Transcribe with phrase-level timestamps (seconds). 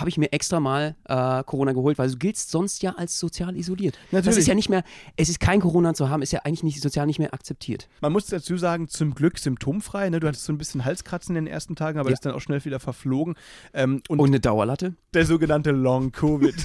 [0.00, 3.56] habe ich mir extra mal äh, Corona geholt, weil du giltst sonst ja als sozial
[3.56, 3.94] isoliert.
[4.10, 4.38] Das Natürlich.
[4.38, 4.82] ist ja nicht mehr,
[5.16, 7.88] es ist kein Corona zu haben, ist ja eigentlich nicht sozial nicht mehr akzeptiert.
[8.00, 10.10] Man muss dazu sagen, zum Glück symptomfrei.
[10.10, 10.20] Ne?
[10.20, 12.12] Du hattest so ein bisschen Halskratzen in den ersten Tagen, aber Ja.
[12.12, 13.34] das ist dann auch schnell wieder verflogen.
[13.74, 14.94] Ähm, und, Und eine Dauerlatte?
[15.14, 16.54] der sogenannte Long-Covid.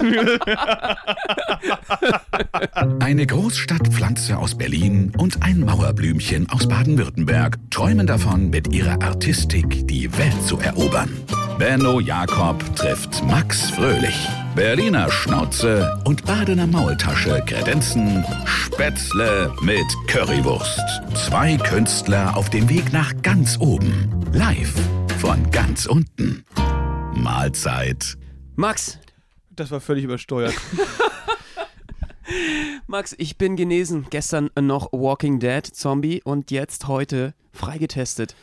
[3.00, 10.10] Eine Großstadtpflanze aus Berlin und ein Mauerblümchen aus Baden-Württemberg träumen davon, mit ihrer Artistik die
[10.18, 11.10] Welt zu erobern.
[11.58, 14.28] Benno Jakob trifft Max Fröhlich.
[14.54, 20.80] Berliner Schnauze und Badener Maultasche kredenzen Spätzle mit Currywurst.
[21.14, 24.10] Zwei Künstler auf dem Weg nach ganz oben.
[24.32, 24.74] Live
[25.18, 26.44] von ganz unten.
[27.14, 28.16] Mahlzeit.
[28.54, 28.98] Max,
[29.50, 30.54] das war völlig übersteuert.
[32.86, 34.06] Max, ich bin genesen.
[34.10, 38.34] Gestern noch Walking Dead Zombie und jetzt heute freigetestet.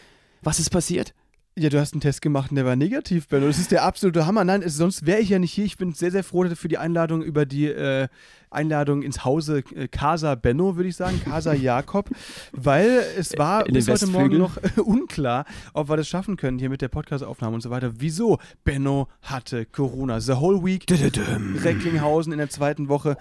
[0.41, 1.13] Was ist passiert?
[1.55, 3.45] Ja, du hast einen Test gemacht und der war negativ, Benno.
[3.45, 4.43] Das ist der absolute Hammer.
[4.43, 5.65] Nein, es, sonst wäre ich ja nicht hier.
[5.65, 8.07] Ich bin sehr, sehr froh für die Einladung über die äh,
[8.49, 12.09] Einladung ins Hause äh, Casa Benno, würde ich sagen, Casa Jakob,
[12.53, 16.71] weil es war In bis heute Morgen noch unklar, ob wir das schaffen können hier
[16.71, 17.91] mit der Podcastaufnahme und so weiter.
[17.99, 18.39] Wieso?
[18.63, 20.21] Benno hatte Corona.
[20.21, 23.15] The whole week Recklinghausen in der zweiten Woche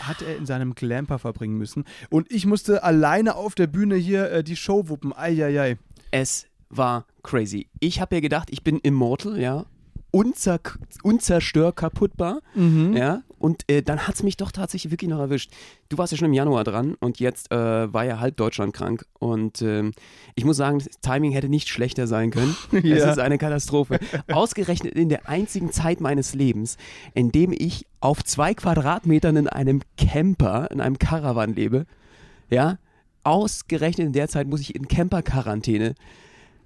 [0.00, 1.84] hat er in seinem Glamper verbringen müssen.
[2.10, 5.16] Und ich musste alleine auf der Bühne hier äh, die Show wuppen.
[5.16, 5.78] Eieiei.
[6.10, 7.68] Es war crazy.
[7.80, 9.66] Ich habe ja gedacht, ich bin immortal, ja.
[10.10, 10.58] Unzer
[11.02, 12.40] unzerstör kaputtbar.
[12.94, 15.52] Ja, und äh, dann hat es mich doch tatsächlich wirklich noch erwischt.
[15.90, 19.04] Du warst ja schon im Januar dran und jetzt äh, war ja halb Deutschland krank.
[19.18, 19.92] Und ähm,
[20.34, 22.56] ich muss sagen, das Timing hätte nicht schlechter sein können.
[22.72, 23.10] Es Ja.
[23.12, 24.00] ist eine Katastrophe.
[24.32, 26.78] Ausgerechnet in der einzigen Zeit meines Lebens,
[27.14, 31.84] in dem ich auf zwei Quadratmetern in einem Camper, in einem Caravan lebe,
[32.48, 32.78] ja,
[33.24, 35.94] ausgerechnet in der Zeit muss ich in Camper-Quarantäne.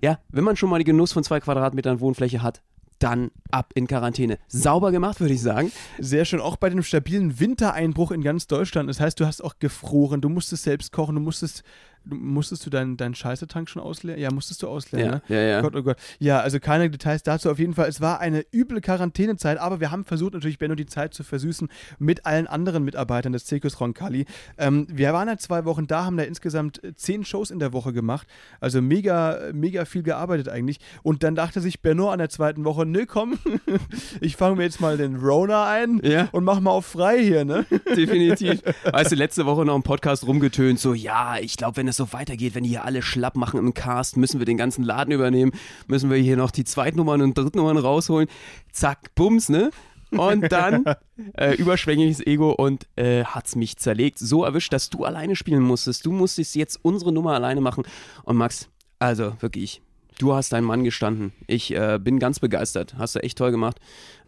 [0.02, 2.60] Ja, wenn man schon mal die Genuss von zwei Quadratmetern Wohnfläche hat,
[2.98, 4.38] dann ab in Quarantäne.
[4.48, 5.70] Sauber gemacht, würde ich sagen.
[5.98, 8.88] Sehr schön, auch bei dem stabilen Wintereinbruch in ganz Deutschland.
[8.88, 11.62] Das heißt, du hast auch gefroren, du musstest selbst kochen, du musstest,
[12.04, 14.20] du, musstest du deinen deinen Scheißetank schon ausleeren?
[14.20, 15.22] Ja, musstest du ausleeren, Ja, ne?
[15.28, 15.60] ja, ja.
[15.60, 15.96] Gott, oh Gott.
[16.18, 17.50] Ja, also keine Details dazu.
[17.50, 20.86] Auf jeden Fall, es war eine üble Quarantänezeit, aber wir haben versucht, natürlich Benno die
[20.86, 21.68] Zeit zu versüßen
[21.98, 24.26] mit allen anderen Mitarbeitern des Zirkus Roncalli.
[24.58, 27.72] Ähm, wir waren ja zwei Wochen da, haben da insgesamt äh, zehn Shows in der
[27.72, 28.26] Woche gemacht.
[28.60, 30.78] Also mega, mega viel gearbeitet eigentlich.
[31.02, 33.38] Und dann dachte sich Benno an der zweiten Woche, nö, komm,
[34.20, 36.28] ich fange mir jetzt mal den Rona ein Ja.
[36.32, 37.64] und mach mal auf frei hier, ne?
[37.96, 38.62] Definitiv.
[38.90, 42.12] Weißt du, letzte Woche noch im Podcast rumgetönt, so, ja, ich glaube, wenn es so
[42.12, 45.52] weitergeht, wenn die hier alle schlapp machen im Cast, müssen wir den ganzen Laden übernehmen,
[45.86, 48.28] müssen wir hier noch die Zweitnummern und Drittnummern rausholen.
[48.72, 49.70] Zack, bums, ne?
[50.10, 50.84] Und dann
[51.38, 54.18] äh, überschwängliches Ego und äh, hat's mich zerlegt.
[54.18, 56.04] So erwischt, dass du alleine spielen musstest.
[56.04, 57.84] Du musstest jetzt unsere Nummer alleine machen.
[58.24, 59.80] Und Max, also wirklich,
[60.18, 61.32] du hast deinen Mann gestanden.
[61.46, 62.94] Ich äh, bin ganz begeistert.
[62.98, 63.78] Hast du echt toll gemacht.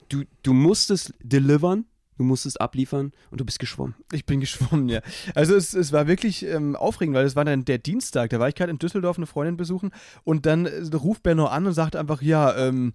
[0.08, 1.84] Du, du musstest delivern,
[2.16, 3.94] du musstest abliefern und du bist geschwommen.
[4.12, 5.00] Ich bin geschwommen, ja.
[5.34, 8.48] Also es, es war wirklich ähm, aufregend, weil es war dann der Dienstag, da war
[8.48, 9.90] ich gerade in Düsseldorf eine Freundin besuchen
[10.24, 12.94] und dann äh, ruft Benno an und sagt einfach, ja, ähm,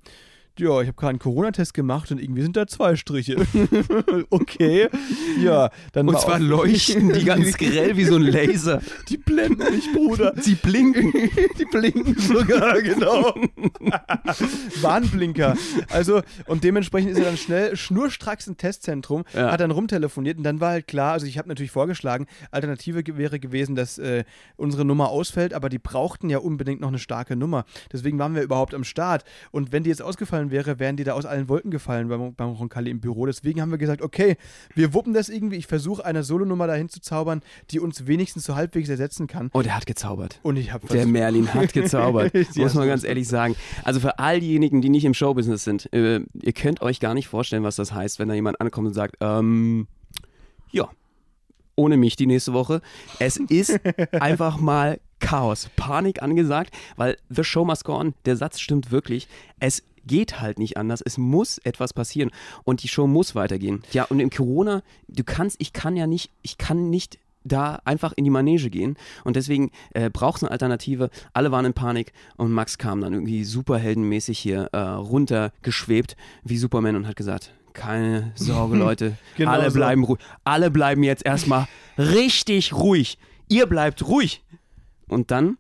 [0.60, 3.36] ja, ich habe gerade einen Corona-Test gemacht und irgendwie sind da zwei Striche.
[4.30, 4.90] okay,
[5.42, 5.70] ja.
[5.94, 8.82] Dann Und war zwar leuchten die ganz grell wie so ein Laser.
[9.08, 10.34] Die blenden mich, Bruder.
[10.40, 11.12] Sie blinken.
[11.58, 13.34] Die blinken sogar, genau.
[14.82, 15.56] Warnblinker.
[15.90, 19.52] Also, und dementsprechend ist er dann schnell schnurstracks im Testzentrum, Ja.
[19.52, 23.40] hat dann rumtelefoniert und dann war halt klar, also ich habe natürlich vorgeschlagen, Alternative wäre
[23.40, 24.24] gewesen, dass äh,
[24.58, 27.66] unsere Nummer ausfällt, aber die brauchten ja unbedingt noch eine starke Nummer.
[27.92, 29.24] Deswegen waren wir überhaupt am Start.
[29.52, 32.50] Und wenn die jetzt ausgefallen wäre, wären die da aus allen Wolken gefallen beim, beim
[32.50, 33.26] Roncalli im Büro.
[33.26, 34.38] Deswegen haben wir gesagt, okay,
[34.76, 35.58] wir wuppen das irgendwie.
[35.58, 39.50] Ich versuche eine Solonummer dahin zu zaubern, die uns wenigstens so halbwegs ersetzen kann.
[39.54, 40.40] Oh, der hat gezaubert.
[40.44, 43.56] Und ich habe Der Merlin hat gezaubert, muss man ganz ehrlich sagen.
[43.84, 47.28] Also für all diejenigen, die nicht im Showbusiness sind, äh, ihr könnt euch gar nicht
[47.28, 49.88] vorstellen, was das heißt, wenn da jemand ankommt und sagt, ähm,
[50.72, 50.90] ja,
[51.76, 52.82] ohne mich die nächste Woche.
[53.20, 53.80] Es ist
[54.20, 58.14] einfach mal Chaos, Panik angesagt, weil the show must go on.
[58.26, 59.28] Der Satz stimmt wirklich.
[59.60, 61.02] Es geht halt nicht anders.
[61.06, 62.32] Es muss etwas passieren
[62.66, 63.84] und die Show muss weitergehen.
[63.94, 68.12] Ja, und im Corona, du kannst, ich kann ja nicht, ich kann nicht da einfach
[68.16, 71.10] in die Manege gehen und deswegen äh, braucht es eine Alternative.
[71.32, 76.98] Alle waren in Panik und Max kam dann irgendwie superheldenmäßig hier äh, runtergeschwebt wie Superman
[76.98, 80.20] und hat gesagt, keine Sorge Leute, Genau alle bleiben ruhig.
[80.44, 81.68] Alle bleiben jetzt erstmal
[81.98, 83.20] richtig ruhig.
[83.48, 84.44] Ihr bleibt ruhig.
[85.08, 85.58] Und dann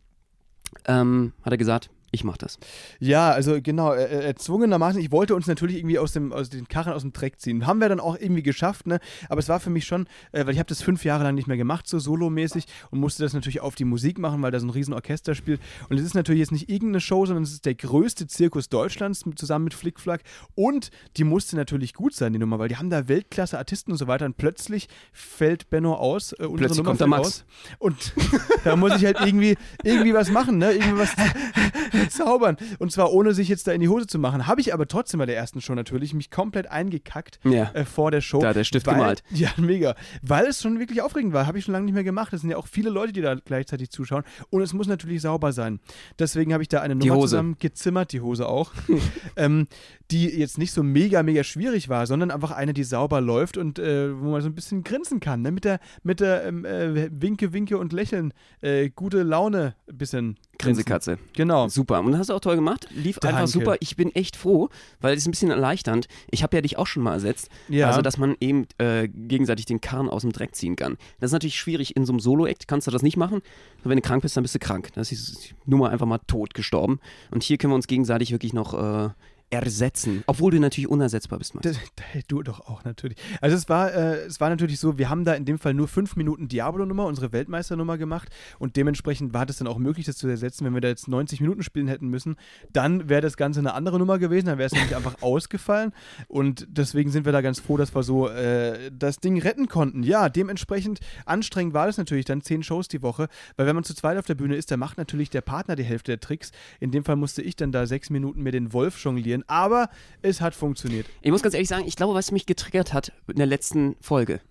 [0.86, 2.58] ähm, hat er gesagt, Ich mach das.
[3.00, 5.00] Ja, also genau, erzwungenermaßen.
[5.00, 7.68] Ich wollte uns natürlich irgendwie aus, dem, aus den Karren aus dem Dreck ziehen.
[7.68, 9.00] Haben wir dann auch irgendwie geschafft, ne?
[9.30, 11.48] Aber es war für mich schon, äh, weil ich habe das fünf Jahre lang nicht
[11.48, 14.66] mehr gemacht, so solomäßig und musste das natürlich auf die Musik machen, weil da so
[14.66, 15.62] ein riesen Orchester spielt.
[15.90, 19.24] Und es ist natürlich jetzt nicht irgendeine Show, sondern es ist der größte Zirkus Deutschlands
[19.36, 20.22] zusammen mit Flickflack.
[20.56, 24.08] Und die musste natürlich gut sein, die Nummer, weil die haben da Weltklasse-Artisten und so
[24.08, 24.26] weiter.
[24.26, 26.34] Und plötzlich fällt Benno aus.
[26.34, 27.28] Äh, Plötzlich Nummer kommt der Max.
[27.28, 27.46] Aus.
[27.78, 28.14] Und
[28.64, 30.72] da muss ich halt irgendwie, irgendwie was machen, ne?
[30.72, 31.10] Irgendwie was
[32.10, 32.58] zaubern.
[32.80, 34.48] Und zwar ohne sich jetzt da in die Hose zu machen.
[34.48, 37.72] Habe ich aber trotzdem bei der ersten Show natürlich mich komplett eingekackt Ja.
[37.74, 38.40] äh, vor der Show.
[38.40, 39.24] Da hat der Stift weil, gemalt.
[39.32, 39.96] Ja, mega.
[40.22, 41.48] Weil es schon wirklich aufregend war.
[41.48, 42.34] Habe ich schon lange nicht mehr gemacht.
[42.34, 44.24] Es sind ja auch viele Leute, die da gleichzeitig zuschauen.
[44.50, 45.80] Und es muss natürlich sauber sein.
[46.18, 47.32] Deswegen habe ich da eine Die Nummer Hose.
[47.32, 48.72] zusammen gezimmert, die Hose auch,
[49.36, 49.68] ähm,
[50.12, 53.80] die jetzt nicht so mega, mega schwierig war, sondern einfach eine, die sauber läuft und
[53.80, 55.42] äh, wo man so ein bisschen grinsen kann.
[55.42, 55.52] Ne?
[55.52, 58.34] Mit der, mit der ähm, äh, Winke, Winke und Lächeln.
[58.62, 60.34] Äh, gute Laune ein bisschen.
[60.58, 60.84] grinsen.
[60.84, 61.18] Grinsekatze.
[61.34, 61.68] Genau.
[61.68, 61.89] Super.
[61.98, 62.88] Und das hast du auch toll gemacht.
[62.92, 63.38] Lief Danke.
[63.38, 63.76] einfach super.
[63.80, 64.70] Ich bin echt froh,
[65.02, 66.08] weil es ist ein bisschen erleichternd.
[66.32, 67.50] Ich habe ja dich auch schon mal ersetzt.
[67.68, 67.88] Ja.
[67.88, 70.98] Also, dass man eben äh, gegenseitig den Karren aus dem Dreck ziehen kann.
[71.20, 71.96] Das ist natürlich schwierig.
[71.96, 73.36] In so einem Solo-Act kannst du das nicht machen.
[73.40, 74.90] Und wenn du krank bist, dann bist du krank.
[74.96, 77.00] Das ist nur mal einfach mal tot gestorben.
[77.32, 79.10] Und hier können wir uns gegenseitig wirklich noch äh,
[79.50, 80.24] ersetzen.
[80.28, 81.80] Obwohl du natürlich unersetzbar bist, Max.
[82.28, 83.18] Du doch auch natürlich.
[83.42, 85.88] Also es war, äh, es war natürlich so, wir haben da in dem Fall nur
[85.88, 88.30] fünf Minuten Diablo-Nummer, unsere Weltmeisternummer gemacht
[88.60, 90.66] und dementsprechend war das dann auch möglich, das zu ersetzen.
[90.66, 92.36] Wenn wir da jetzt 90 Minuten spielen hätten müssen,
[92.72, 95.94] dann wäre das Ganze eine andere Nummer gewesen, dann wäre es nämlich einfach ausgefallen
[96.28, 100.04] und deswegen sind wir da ganz froh, dass wir so äh, das Ding retten konnten.
[100.04, 103.96] Ja, dementsprechend anstrengend war das natürlich dann zehn Shows die Woche, weil wenn man zu
[103.96, 106.52] zweit auf der Bühne ist, dann macht natürlich der Partner die Hälfte der Tricks.
[106.80, 109.90] In dem Fall musste ich dann da sechs Minuten mir den Wolf jonglieren, aber
[110.22, 111.08] es hat funktioniert.
[111.22, 114.42] Ich muss ganz ehrlich sagen, ich glaube, was mich getriggert hat in der letzten Folge,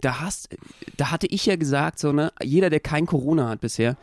[0.00, 0.50] da hast,
[0.96, 3.96] da hatte ich ja gesagt, so, ne, jeder, der kein Corona hat bisher,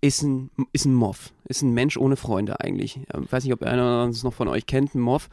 [0.00, 2.98] ist ein, ist ein Moff, ist ein Mensch ohne Freunde eigentlich.
[2.98, 5.28] Ich weiß nicht, ob einer uns noch von euch kennt, ein Moff.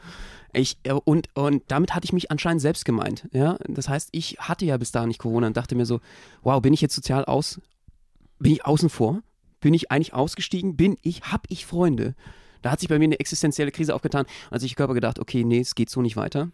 [0.52, 3.28] Ich, äh, und, und damit hatte ich mich anscheinend selbst gemeint.
[3.32, 3.58] Ja?
[3.68, 6.00] Das heißt, ich hatte ja bis dahin nicht Corona und dachte mir so,
[6.42, 7.60] wow, bin ich jetzt sozial aus,
[8.38, 9.22] bin ich außen vor?
[9.60, 10.76] Bin ich eigentlich ausgestiegen?
[10.76, 12.14] Bin ich, hab ich Freunde?
[12.62, 14.26] Da hat sich bei mir eine existenzielle Krise aufgetan.
[14.50, 16.50] Als ich Körper gedacht, okay, nee, es geht so nicht weiter.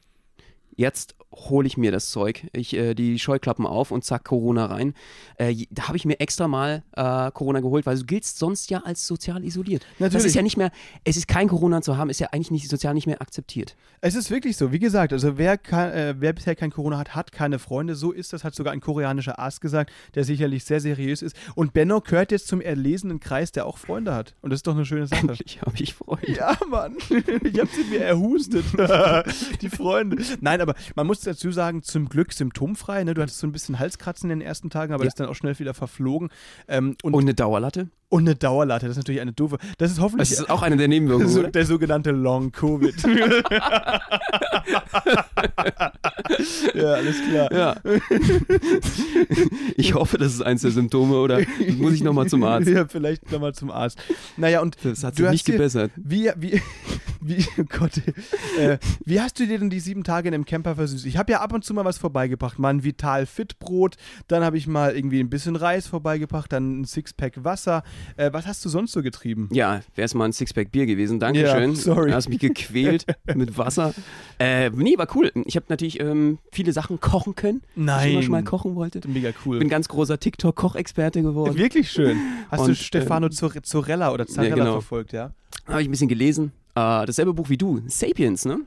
[0.74, 4.94] Jetzt hole ich mir das Zeug, ich äh, die Scheuklappen auf und zack Corona rein.
[5.36, 8.80] Äh, da habe ich mir extra mal äh, Corona geholt, weil du giltst sonst ja
[8.80, 9.82] als sozial isoliert.
[9.98, 10.26] Das Natürlich.
[10.26, 10.70] ist ja nicht mehr,
[11.04, 13.76] es ist kein Corona zu haben, ist ja eigentlich nicht sozial nicht mehr akzeptiert.
[14.00, 17.14] Es ist wirklich so, wie gesagt, also wer, kann, äh, wer bisher kein Corona hat,
[17.14, 17.94] hat keine Freunde.
[17.94, 21.36] So ist das, hat sogar ein koreanischer Arzt gesagt, der sicherlich sehr seriös ist.
[21.54, 24.34] Und Benno gehört jetzt zum erlesenen Kreis, der auch Freunde hat.
[24.42, 25.20] Und das ist doch eine schöne Sache.
[25.20, 26.32] Endlich habe ich Freunde.
[26.32, 26.96] Ja, Mann.
[27.44, 28.64] Ich hab sie mir erhustet.
[29.62, 30.22] Die Freunde.
[30.40, 33.04] Nein, aber man muss dazu sagen, zum Glück symptomfrei.
[33.04, 33.14] Ne?
[33.14, 35.06] Du hattest so ein bisschen Halskratzen in den ersten Tagen, aber Ja.
[35.06, 36.30] das ist dann auch schnell wieder verflogen.
[36.68, 37.88] Ähm, und, Und und, eine Dauerlatte?
[38.14, 39.56] eine Dauerlatte, das ist natürlich eine doofe.
[39.78, 42.94] Das ist hoffentlich Das ist auch eine der Nebenwirkungen, so, der sogenannte Long Covid.
[46.74, 47.52] ja, alles klar.
[47.52, 47.76] Ja.
[49.76, 51.40] ich hoffe, das ist eins der Symptome oder
[51.78, 52.68] muss ich nochmal zum Arzt?
[52.68, 53.98] Ja, vielleicht nochmal zum Arzt.
[54.36, 55.90] Naja, und Das hat sich nicht gebessert.
[55.96, 56.60] Wie, wie,
[57.22, 57.98] wie, oh Gott,
[58.58, 61.06] äh, wie hast du dir denn die sieben Tage in dem Camper versüßt?
[61.06, 62.58] Ich habe ja ab und zu mal was vorbeigebracht.
[62.58, 63.96] Mal ein Vital Fit Brot,
[64.28, 67.82] dann habe ich mal irgendwie ein bisschen Reis vorbeigebracht, dann ein Sixpack Wasser.
[68.16, 69.48] Äh, was hast du sonst so getrieben?
[69.52, 71.20] Ja, wäre es mal ein Sixpack Bier gewesen.
[71.20, 71.70] Dankeschön.
[71.70, 72.10] Ja, sorry.
[72.10, 73.94] Du hast mich gequält mit Wasser.
[74.38, 75.30] Äh, nee, war cool.
[75.44, 78.12] Ich habe natürlich ähm, viele Sachen kochen können, die ich Nein.
[78.12, 79.00] immer schon mal kochen wollte.
[79.08, 79.58] Mega cool.
[79.58, 81.56] Bin ganz großer TikTok-Kochexperte geworden.
[81.56, 82.18] Wirklich schön.
[82.50, 84.72] Hast du Und, Stefano Zor- Zorella oder Zarella genau.
[84.72, 85.32] verfolgt, ja?
[85.66, 86.52] Habe ich ein bisschen gelesen.
[86.74, 88.60] Äh, dasselbe Buch wie du, Sapiens, ne?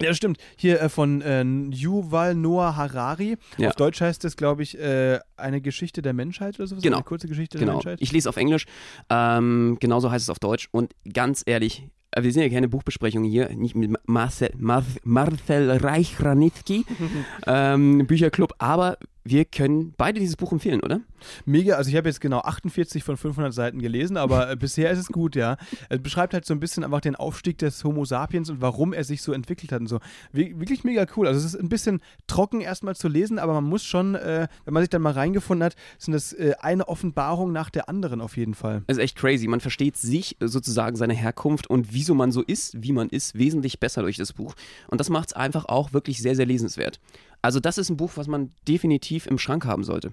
[0.00, 0.38] Ja, stimmt.
[0.56, 3.36] Hier äh, von äh, Yuval Noah Harari.
[3.58, 3.68] Ja.
[3.68, 6.82] Auf Deutsch heißt es, glaube ich, äh, eine Geschichte der Menschheit oder sowas.
[6.82, 6.98] Genau.
[6.98, 7.78] Eine kurze Geschichte der Genau.
[7.78, 7.98] Menschheit.
[8.00, 8.64] Ich lese auf Englisch.
[9.10, 10.68] Ähm, genauso heißt es auf Deutsch.
[10.72, 15.70] Und ganz ehrlich, äh, wir sind ja keine Buchbesprechung hier, nicht mit Marcel, Mar Marcel
[15.70, 16.84] Reich-Ranitzky,
[17.46, 21.00] ähm, Bücherclub, aber wir können beide dieses Buch empfehlen, oder?
[21.44, 24.98] Mega, also ich habe jetzt genau 48 von 500 Seiten gelesen, aber äh, bisher ist
[24.98, 25.58] es gut, ja.
[25.90, 29.04] Es beschreibt halt so ein bisschen einfach den Aufstieg des Homo sapiens und warum er
[29.04, 30.00] sich so entwickelt hat und so.
[30.32, 31.26] Wir- wirklich mega cool.
[31.26, 34.72] Also es ist ein bisschen trocken erstmal zu lesen, aber man muss schon, äh, wenn
[34.74, 38.38] man sich dann mal reingefunden hat, sind das äh, eine Offenbarung nach der anderen auf
[38.38, 38.82] jeden Fall.
[38.86, 39.46] Es ist echt crazy.
[39.48, 43.36] Man versteht sich äh, sozusagen seine Herkunft und wieso man so ist, wie man ist,
[43.38, 44.54] wesentlich besser durch das Buch.
[44.88, 46.98] Und das macht es einfach auch wirklich sehr, sehr lesenswert.
[47.42, 50.12] Also das ist ein Buch, was man definitiv im Schrank haben sollte.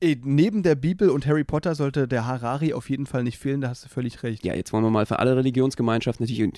[0.00, 3.60] Äh, neben der Bibel und Harry Potter sollte der Harari auf jeden Fall nicht fehlen,
[3.60, 4.44] da hast du völlig recht.
[4.44, 6.52] Ja, jetzt wollen wir mal für alle Religionsgemeinschaften natürlich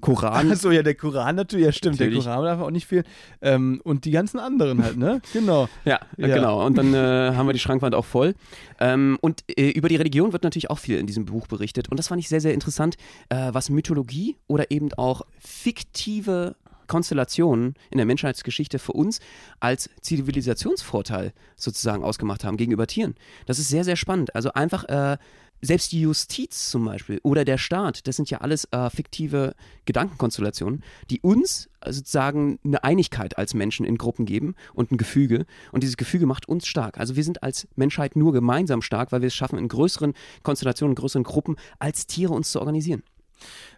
[0.00, 0.52] Koran.
[0.52, 2.22] Achso, ja, der Koran natürlich, ja stimmt, Natürlich.
[2.24, 3.04] der Koran darf auch nicht fehlen.
[3.42, 5.20] Ähm, und die ganzen anderen halt, ne?
[5.32, 5.68] Genau.
[5.84, 6.34] Ja, Ja.
[6.34, 6.64] genau.
[6.64, 8.34] Und dann äh, haben wir die Schrankwand auch voll.
[8.80, 11.88] Ähm, und äh, über die Religion wird natürlich auch viel in diesem Buch berichtet.
[11.88, 12.96] Und das fand ich sehr, sehr interessant,
[13.28, 16.54] äh, was Mythologie oder eben auch fiktive
[16.88, 19.20] Konstellationen in der Menschheitsgeschichte für uns
[19.60, 23.14] als Zivilisationsvorteil sozusagen ausgemacht haben gegenüber Tieren.
[23.46, 24.34] Das ist sehr, sehr spannend.
[24.34, 25.18] Also einfach äh,
[25.60, 29.54] selbst die Justiz zum Beispiel oder der Staat, das sind ja alles äh, fiktive
[29.86, 35.46] Gedankenkonstellationen, die uns sozusagen eine Einigkeit als Menschen in Gruppen geben und ein Gefüge.
[35.72, 36.98] Und dieses Gefüge macht uns stark.
[36.98, 40.92] Also wir sind als Menschheit nur gemeinsam stark, weil wir es schaffen, in größeren Konstellationen,
[40.92, 43.02] in größeren Gruppen als Tiere uns zu organisieren.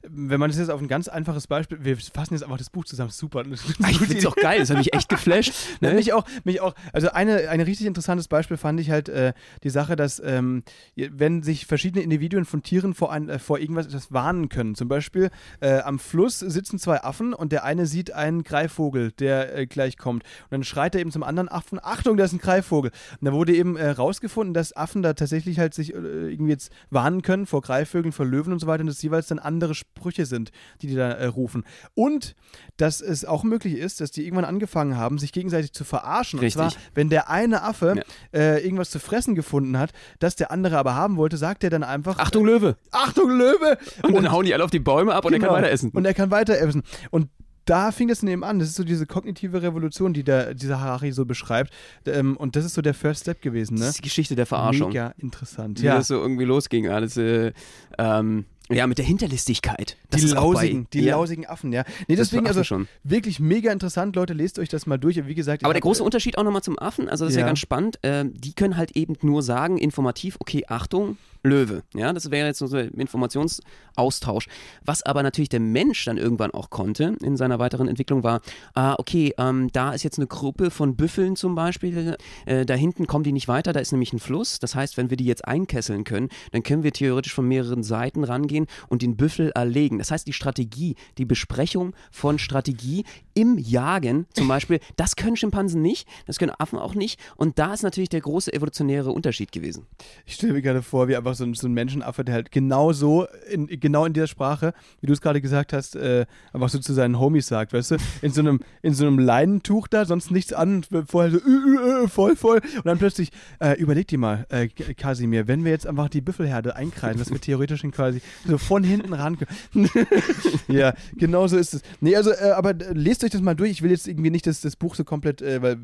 [0.03, 2.85] Wenn man das jetzt auf ein ganz einfaches Beispiel, wir fassen jetzt einfach das Buch
[2.85, 3.43] zusammen, super.
[3.45, 5.53] Das ist Ah, Ich finde es auch geil, das hat mich echt geflasht.
[5.81, 5.95] Ne?
[5.95, 6.75] Mich auch, mich auch.
[6.93, 10.63] Also eine, ein richtig interessantes Beispiel fand ich halt äh, die Sache, dass ähm,
[10.97, 14.75] wenn sich verschiedene Individuen von Tieren vor, ein, äh, vor irgendwas etwas warnen können.
[14.75, 15.31] Zum Beispiel
[15.61, 19.97] äh, am Fluss sitzen zwei Affen und der eine sieht einen Greifvogel, der äh, gleich
[19.97, 20.25] kommt.
[20.25, 22.91] Und dann schreit er eben zum anderen Affen, Achtung, da ist ein Greifvogel.
[23.21, 26.71] Und da wurde eben äh, rausgefunden, dass Affen da tatsächlich halt sich äh, irgendwie jetzt
[26.91, 30.25] warnen können vor Greifvögeln, vor Löwen und so weiter und dass jeweils dann andere Sprüche
[30.25, 31.65] sind, die die da äh, rufen.
[31.95, 32.35] Und
[32.79, 36.39] dass es auch möglich ist, dass die irgendwann angefangen haben, sich gegenseitig zu verarschen.
[36.41, 36.61] Richtig.
[36.63, 38.03] Und zwar, wenn der eine Affe Ja.
[38.41, 41.83] äh, irgendwas zu fressen gefunden hat, das der andere aber haben wollte, sagt er dann
[41.83, 42.77] einfach: Achtung, Löwe!
[42.91, 43.77] Achtung, Löwe!
[44.03, 45.53] Und, dann hauen die alle auf die Bäume ab und er Genau.
[45.53, 45.91] kann weiter essen.
[45.91, 46.83] Und er kann weiter essen.
[47.11, 47.29] Und
[47.67, 48.59] da fing das eben an.
[48.59, 51.73] Das ist so diese kognitive Revolution, die der, dieser Harari so beschreibt.
[52.07, 53.75] Ähm, und das ist so der First Step gewesen.
[53.77, 53.89] Das Ne?
[53.91, 54.89] ist die Geschichte der Verarschung.
[54.89, 55.81] Mega interessant.
[55.83, 55.97] wie Ja.
[55.97, 56.89] das so irgendwie losging.
[56.89, 57.53] Alles, äh,
[57.99, 59.97] ähm, ja, mit der Hinterlistigkeit.
[60.11, 61.17] Das die ist lausigen, die ja.
[61.17, 61.85] lausigen Affen, ja.
[62.09, 62.89] Nee, deswegen, also schon.
[63.05, 65.27] wirklich mega interessant, Leute, lest euch das mal durch.
[65.27, 67.47] Wie gesagt, Aber der große Unterschied auch nochmal zum Affen, also das ist ja, Ja.
[67.47, 71.83] ganz spannend, äh, die können halt eben nur sagen, informativ, okay, Achtung, Löwe.
[71.95, 74.47] Ja, das wäre jetzt so ein Informationsaustausch.
[74.85, 78.41] Was aber natürlich der Mensch dann irgendwann auch konnte in seiner weiteren Entwicklung war,
[78.75, 82.17] ah, okay, ähm, da ist jetzt eine Gruppe von Büffeln zum Beispiel,
[82.47, 84.59] äh, da hinten kommen die nicht weiter, da ist nämlich ein Fluss.
[84.59, 88.25] Das heißt, wenn wir die jetzt einkesseln können, dann können wir theoretisch von mehreren Seiten
[88.25, 89.99] rangehen und den Büffel erlegen.
[89.99, 93.05] Das heißt, die Strategie, die Besprechung von Strategie
[93.35, 97.19] im Jagen zum Beispiel, das können Schimpansen nicht, das können Affen auch nicht.
[97.37, 99.87] Und da ist natürlich der große evolutionäre Unterschied gewesen.
[100.27, 102.93] Ich stelle mir gerade vor, wie einfach so ein, so ein Menschenaffe, der halt genau
[102.93, 106.79] so, in, genau in dieser Sprache, wie du es gerade gesagt hast, äh, einfach so
[106.79, 107.97] zu seinen Homies sagt, weißt du?
[108.23, 112.05] In so einem, in so einem Leinentuch da, sonst nichts an, vorher so äh, äh,
[112.05, 112.61] äh, voll, voll.
[112.77, 116.77] Und dann plötzlich, äh, überleg dir mal, äh, Kasimir, wenn wir jetzt einfach die Büffelherde
[116.77, 119.89] einkreisen, dass wir theoretisch quasi so von hinten ran können.
[120.69, 121.83] ja, genau so ist es.
[122.01, 123.71] Nee, also, aber lest euch das mal durch.
[123.71, 125.79] Ich will jetzt irgendwie nicht das, das Buch so komplett weil,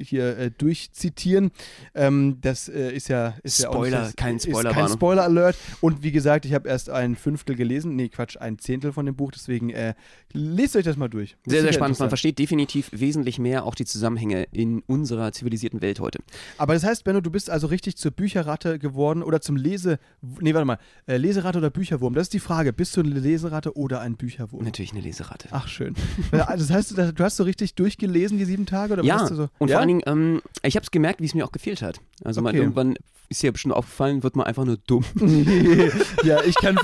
[0.00, 1.50] hier durchzitieren.
[1.94, 3.34] Ähm, das ist ja.
[3.42, 4.38] Ist ja auch Spoiler, nicht, kein
[4.86, 5.22] ist Spoiler.
[5.24, 5.56] Spoiler-Alert.
[5.80, 7.96] Und wie gesagt, ich habe erst ein Fünftel gelesen.
[7.96, 9.30] Nee, Quatsch, ein Zehntel von dem Buch.
[9.32, 9.94] Deswegen äh,
[10.32, 11.36] lest euch das mal durch.
[11.44, 11.98] Das Sehr, sehr spannend.
[11.98, 16.18] Man versteht definitiv wesentlich mehr auch die Zusammenhänge in unserer zivilisierten Welt heute.
[16.58, 19.98] Aber das heißt, Benno, du bist also richtig zur Bücherratte geworden oder zum Lese.
[20.40, 20.78] Nee, warte mal.
[21.06, 22.14] Äh, Leseratte oder Bücherwurm?
[22.14, 22.72] Das ist die Frage.
[22.72, 24.64] Bist du eine Leseratte oder ein Bücherwurm?
[24.64, 25.48] Natürlich eine Leseratte.
[25.50, 25.94] Ach, schön.
[26.32, 28.94] Ja, Das heißt, du hast so richtig durchgelesen die sieben Tage?
[28.94, 29.48] Oder ja, so?
[29.58, 29.74] und ja?
[29.76, 32.00] vor allen Dingen, ähm, ich habe es gemerkt, wie es mir auch gefehlt hat.
[32.24, 32.62] Also man Okay.
[32.62, 32.94] irgendwann
[33.28, 35.04] ist dir bestimmt aufgefallen, wird man einfach nur dumm.
[36.24, 36.78] ja, ich kann,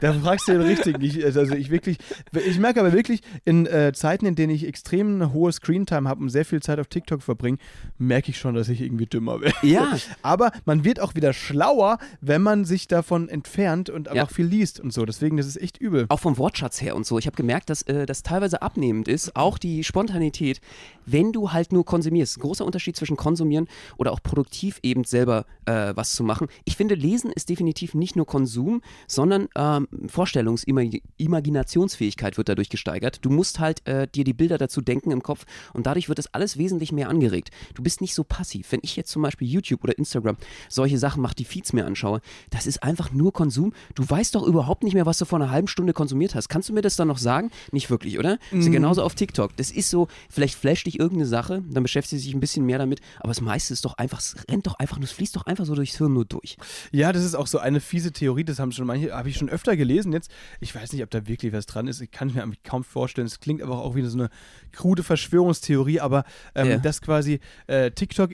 [0.00, 1.00] da fragst du den Richtigen.
[1.02, 1.98] Ich, also ich wirklich,
[2.32, 6.28] ich merke aber wirklich, in äh, Zeiten, in denen ich extrem hohe Screentime habe und
[6.30, 7.58] sehr viel Zeit auf TikTok verbringe,
[7.98, 9.54] merke ich schon, dass ich irgendwie dümmer werde.
[9.62, 9.96] Ja.
[10.22, 14.26] Aber man wird auch wieder schlauer, wenn man sich davon entfernt und Ja.
[14.26, 15.04] viel liest und so.
[15.04, 16.06] Deswegen, das ist echt übel.
[16.08, 17.18] Auch vom Wortschatz her und so.
[17.18, 20.60] Ich habe gemerkt, dass äh, das teilweise abnehmend ist, auch die Spontanität,
[21.06, 22.38] wenn du halt nur konsumierst.
[22.38, 26.48] Ein großer Unterschied zwischen konsumieren oder auch produktiv eben selber äh, was zu machen.
[26.64, 33.24] Ich finde, Lesen ist definitiv nicht nur Konsum, sondern ähm, Vorstellungs-Imaginationsfähigkeit wird dadurch gesteigert.
[33.24, 36.34] Du musst halt äh, dir die Bilder dazu denken im Kopf und dadurch wird das
[36.34, 37.50] alles wesentlich mehr angeregt.
[37.74, 38.72] Du bist nicht so passiv.
[38.72, 40.36] Wenn ich jetzt zum Beispiel YouTube oder Instagram
[40.68, 42.20] solche Sachen mache, die Feeds mir anschaue,
[42.50, 43.72] das ist einfach nur Konsum.
[43.94, 46.48] Du weißt doch überhaupt nicht mehr, was du vor einer halben Stunde konsumiert hast.
[46.48, 47.50] Kannst du mir das dann noch sagen?
[47.72, 48.38] Nicht wirklich, oder?
[48.50, 49.56] Ist ja genauso auf TikTok.
[49.56, 52.78] Das ist so, vielleicht flasht dich irgendeine Sache, dann beschäftigst du dich ein bisschen mehr
[52.78, 55.64] damit, aber das meiste ist doch einfach, es rennt doch einfach, es fließt doch einfach
[55.64, 56.56] so durchs Hirn nur durch.
[56.92, 59.48] Ja, das ist auch so eine fiese Theorie, das haben schon manche, habe ich schon
[59.48, 60.30] öfter gelesen jetzt.
[60.60, 62.00] Ich weiß nicht, ob da wirklich was dran ist.
[62.00, 63.26] Ich kann es mir kaum vorstellen.
[63.26, 64.30] Es klingt aber auch wieder so eine
[64.72, 66.24] krude Verschwörungstheorie, aber
[66.54, 66.76] ähm, Ja.
[66.78, 68.30] dass quasi äh, TikTok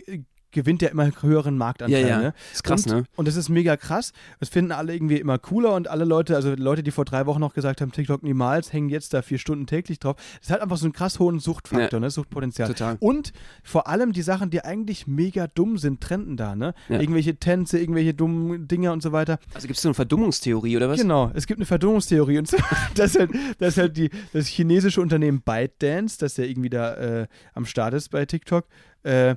[0.57, 2.01] gewinnt der immer höheren Marktanteil.
[2.01, 2.19] Ja, ja.
[2.19, 2.35] Ne?
[2.53, 3.05] Ist krass, und, ne?
[3.15, 4.13] Und das ist mega krass.
[4.41, 7.41] Das finden alle irgendwie immer cooler und alle Leute, also Leute, die vor drei Wochen
[7.41, 10.17] noch gesagt haben, TikTok niemals, hängen jetzt da vier Stunden täglich drauf.
[10.41, 12.01] Das hat einfach so einen krass hohen Suchtfaktor, Ja.
[12.01, 12.11] ne?
[12.11, 12.69] Suchtpotenzial.
[12.69, 12.97] Total.
[13.01, 13.33] Und
[13.63, 16.73] vor allem die Sachen, die eigentlich mega dumm sind, trenden da, ne?
[16.89, 17.01] Ja.
[17.01, 19.39] Irgendwelche Tänze, irgendwelche dummen Dinger und so weiter.
[19.53, 21.01] Also gibt es so eine Verdummungstheorie oder was?
[21.01, 25.43] Genau, es gibt eine Verdummungstheorie und zwar, dass halt, dass halt die, das chinesische Unternehmen
[25.43, 28.67] ByteDance, das ja irgendwie da äh, am Start ist bei TikTok,
[29.03, 29.37] äh,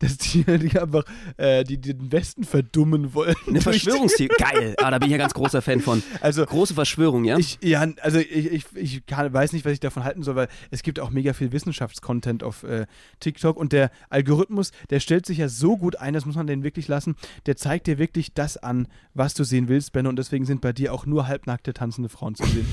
[0.00, 1.04] dass die, die einfach
[1.36, 3.36] äh, die, die den Westen verdummen wollen.
[3.46, 4.34] Eine Verschwörungstheorie.
[4.38, 4.74] Geil.
[4.78, 6.02] Ah, da bin ich ja ganz großer Fan von.
[6.20, 7.38] Also Große Verschwörung, ja?
[7.38, 10.48] ich, ja, also ich, ich, ich kann, weiß nicht, was ich davon halten soll, weil
[10.70, 12.86] es gibt auch mega viel Wissenschaftscontent auf äh,
[13.20, 16.64] TikTok und der Algorithmus, der stellt sich ja so gut ein, das muss man den
[16.64, 17.14] wirklich lassen,
[17.46, 20.72] der zeigt dir wirklich das an, was du sehen willst, Benno, und deswegen sind bei
[20.72, 22.66] dir auch nur halbnackte tanzende Frauen zu sehen.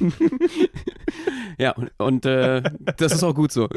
[1.58, 2.62] ja, und, und äh,
[2.96, 3.68] das ist auch gut so.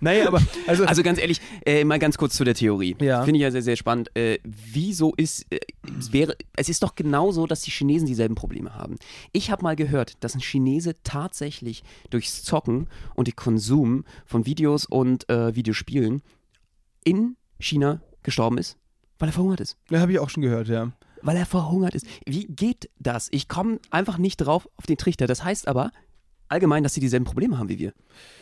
[0.00, 2.96] naja, aber also, Also ganz ehrlich, äh, mal ganz kurz zu der Theorie.
[3.00, 3.22] Ja.
[3.24, 4.14] Finde ich ja sehr, sehr spannend.
[4.14, 5.60] Äh, wieso ist, äh,
[5.98, 8.96] es wäre, es ist doch genau so, dass die Chinesen dieselben Probleme haben.
[9.32, 14.84] Ich habe mal gehört, dass ein Chinese tatsächlich durchs Zocken und den Konsum von Videos
[14.84, 16.22] und äh, Videospielen
[17.04, 18.76] in China gestorben ist,
[19.18, 19.78] weil er verhungert ist.
[19.88, 20.92] das habe ich auch schon gehört, ja.
[21.22, 22.06] Weil er verhungert ist.
[22.26, 23.28] Wie geht das?
[23.32, 25.26] Ich komme einfach nicht drauf auf den Trichter.
[25.26, 25.90] Das heißt aber
[26.48, 27.92] allgemein, dass sie dieselben Probleme haben wie wir.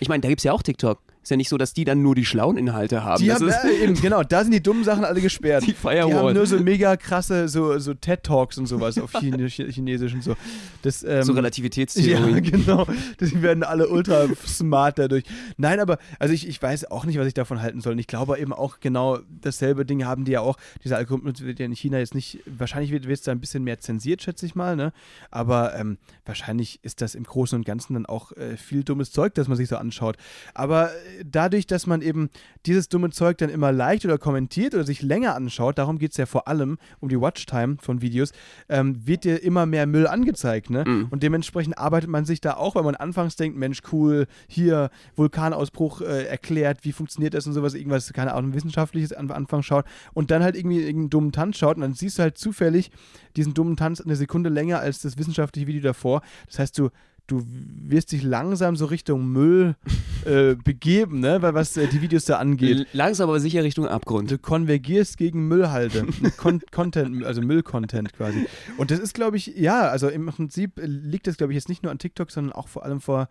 [0.00, 1.00] Ich meine, da gibt es ja auch TikTok.
[1.26, 3.21] Ist ja nicht so, dass die dann nur die schlauen Inhalte haben.
[3.21, 5.64] Die Das haben, ist, äh, eben, genau, da sind die dummen Sachen alle gesperrt.
[5.66, 6.06] Die Firewall.
[6.06, 10.23] Die haben nur so mega krasse so, so TED-Talks und sowas auf Chine Chinesisch und
[10.23, 10.37] so.
[10.83, 12.40] Das, ähm, so Ja, Relativitätstheorie.
[12.42, 12.87] genau.
[13.21, 15.25] Die werden alle ultra smart dadurch.
[15.56, 17.95] Nein, aber also ich, ich weiß auch nicht, was ich davon halten soll.
[17.95, 20.56] Und ich glaube eben auch genau dasselbe Ding haben die ja auch.
[20.85, 23.80] Dieser Algorithmus wird ja in China jetzt nicht, wahrscheinlich wird es da ein bisschen mehr
[23.80, 24.92] zensiert, schätze ich mal, ne?
[25.33, 29.35] Aber ähm, wahrscheinlich ist das im Großen und Ganzen dann auch äh, viel dummes Zeug,
[29.35, 30.16] das man sich so anschaut.
[30.54, 32.30] Aber äh, dadurch, dass man eben
[32.66, 36.16] dieses dumme Zeug dann immer liked oder kommentiert oder sich länger anschaut, darum geht es
[36.16, 38.32] ja vor allem um die Watchtime von Videos,
[38.68, 40.85] ähm, wird dir immer mehr Müll angezeigt, ne?
[40.87, 41.08] Mhm.
[41.11, 46.00] Und dementsprechend arbeitet man sich da auch, weil man anfangs denkt, Mensch, cool, hier Vulkanausbruch
[46.00, 50.30] äh, erklärt, wie funktioniert das und sowas, irgendwas, keine Ahnung, wissenschaftliches am Anfang schaut und
[50.30, 52.90] dann halt irgendwie irgendeinen dummen Tanz schaut und dann siehst du halt zufällig
[53.37, 56.23] diesen dummen Tanz eine Sekunde länger als das wissenschaftliche Video davor.
[56.46, 56.90] Das heißt, du
[57.26, 59.76] du wirst dich langsam so Richtung Müll
[60.25, 61.42] äh, begeben, ne?
[61.42, 62.87] Weil was äh, die Videos da angeht.
[62.92, 64.30] Langsam aber sicher Richtung Abgrund.
[64.30, 66.06] Du konvergierst gegen Müllhalde.
[66.37, 68.47] Con Content, also Müllcontent quasi.
[68.76, 71.83] Und das ist, glaube ich, ja, also im Prinzip liegt das, glaube ich, jetzt nicht
[71.83, 73.28] nur an TikTok, sondern auch vor allem vor,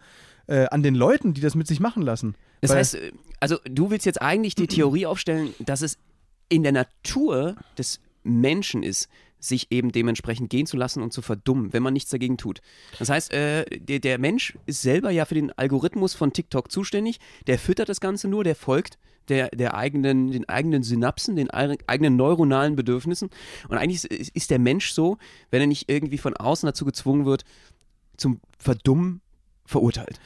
[0.47, 2.35] äh, an den Leuten, die das mit sich machen lassen.
[2.61, 5.97] Das Weil- heißt, äh, also du willst jetzt eigentlich die Theorie aufstellen, dass es
[6.49, 9.07] in der Natur des Menschen ist,
[9.47, 12.61] sich eben dementsprechend gehen zu lassen und zu verdummen, wenn man nichts dagegen tut.
[12.99, 17.19] Das heißt, äh, der, der Mensch ist selber ja für den Algorithmus von TikTok zuständig,
[17.47, 18.97] der füttert das Ganze nur, der folgt
[19.27, 23.29] der, der eigenen, den eigenen Synapsen, den ei- eigenen neuronalen Bedürfnissen.
[23.69, 25.17] Und eigentlich ist, ist der Mensch so,
[25.49, 27.43] wenn er nicht irgendwie von außen dazu gezwungen wird,
[28.17, 29.21] zum Verdummen
[29.65, 30.19] verurteilt.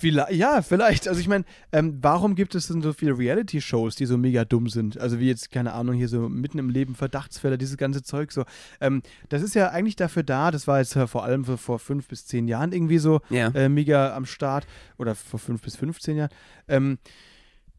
[0.00, 1.08] Vielleicht, ja, vielleicht.
[1.08, 4.68] Also ich meine, ähm, warum gibt es denn so viele Reality-Shows, die so mega dumm
[4.68, 4.96] sind?
[4.98, 8.44] Also wie jetzt, keine Ahnung, hier so mitten im Leben Verdachtsfälle, dieses ganze Zeug so.
[8.80, 11.80] Ähm, das ist ja eigentlich dafür da, das war jetzt äh, vor allem für, vor
[11.80, 13.48] fünf bis zehn Jahren irgendwie so Ja.
[13.48, 14.66] äh, mega am Start
[14.98, 16.30] oder vor fünf bis 15 Jahren,
[16.68, 16.98] ähm,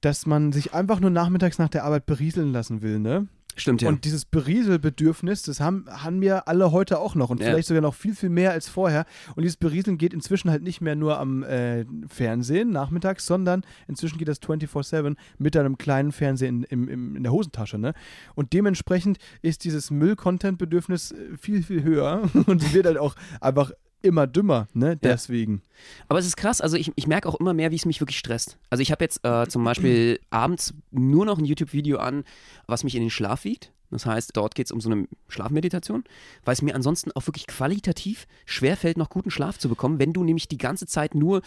[0.02, 3.28] dass man sich einfach nur nachmittags nach der Arbeit berieseln lassen will, ne?
[3.56, 3.90] Stimmt ja.
[3.90, 7.48] Und dieses Berieselbedürfnis, das haben, haben wir alle heute auch noch und Ja.
[7.48, 9.06] vielleicht sogar noch viel, viel mehr als vorher.
[9.36, 14.18] Und dieses Berieseln geht inzwischen halt nicht mehr nur am äh, Fernsehen nachmittags, sondern inzwischen
[14.18, 17.78] geht das 24-7 mit einem kleinen Fernseher in, im, im, in der Hosentasche.
[17.78, 17.94] Ne?
[18.36, 24.28] Und dementsprechend ist dieses Müll-Content-Bedürfnis äh, viel, viel höher und wird halt auch einfach immer
[24.28, 24.98] dümmer, ne?
[24.98, 25.62] Deswegen.
[26.08, 28.18] Aber es ist krass, also ich, ich merke auch immer mehr, wie es mich wirklich
[28.18, 28.58] stresst.
[28.70, 32.24] Also ich habe jetzt äh, zum Beispiel abends nur noch ein YouTube-Video an,
[32.68, 33.72] was mich in den Schlaf wiegt.
[33.92, 36.04] Das heißt, dort geht es um so eine Schlafmeditation,
[36.46, 40.24] weil es mir ansonsten auch wirklich qualitativ schwerfällt, noch guten Schlaf zu bekommen, wenn du
[40.24, 41.42] nämlich die ganze Zeit nur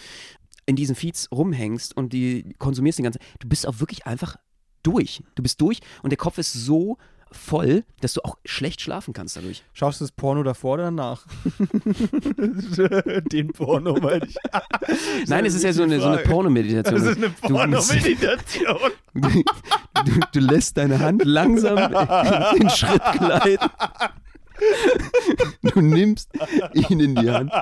[0.67, 3.29] in diesen Feeds rumhängst und die konsumierst die ganze Zeit.
[3.41, 4.37] Du bist auch wirklich einfach
[4.83, 5.23] durch.
[5.35, 6.99] Du bist durch und der Kopf ist so
[7.33, 9.63] voll, dass du auch schlecht schlafen kannst dadurch.
[9.73, 11.27] Schaust du das Porno davor oder danach?
[13.33, 14.37] Den Porno, meine ich.
[15.27, 16.19] Nein, es ist ja so eine, so eine.
[16.23, 17.01] Pornomeditation.
[17.01, 18.93] Das ist eine Pornomeditation.
[19.15, 19.29] Du,
[20.05, 21.79] du, du lässt deine Hand langsam
[22.55, 23.71] in den Schritt gleiten.
[25.63, 26.31] Du nimmst
[26.75, 27.53] ihn in die Hand.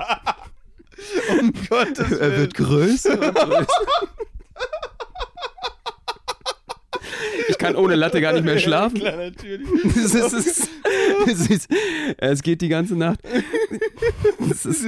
[1.39, 3.65] Um Gottes Er wird größer und größer.
[7.47, 8.99] Ich kann ohne Latte gar nicht mehr schlafen.
[8.99, 9.67] Klar, natürlich.
[9.83, 10.69] Es, ist, es, ist,
[11.27, 11.69] es, ist,
[12.17, 13.19] es geht die ganze Nacht.
[14.49, 14.85] Es ist,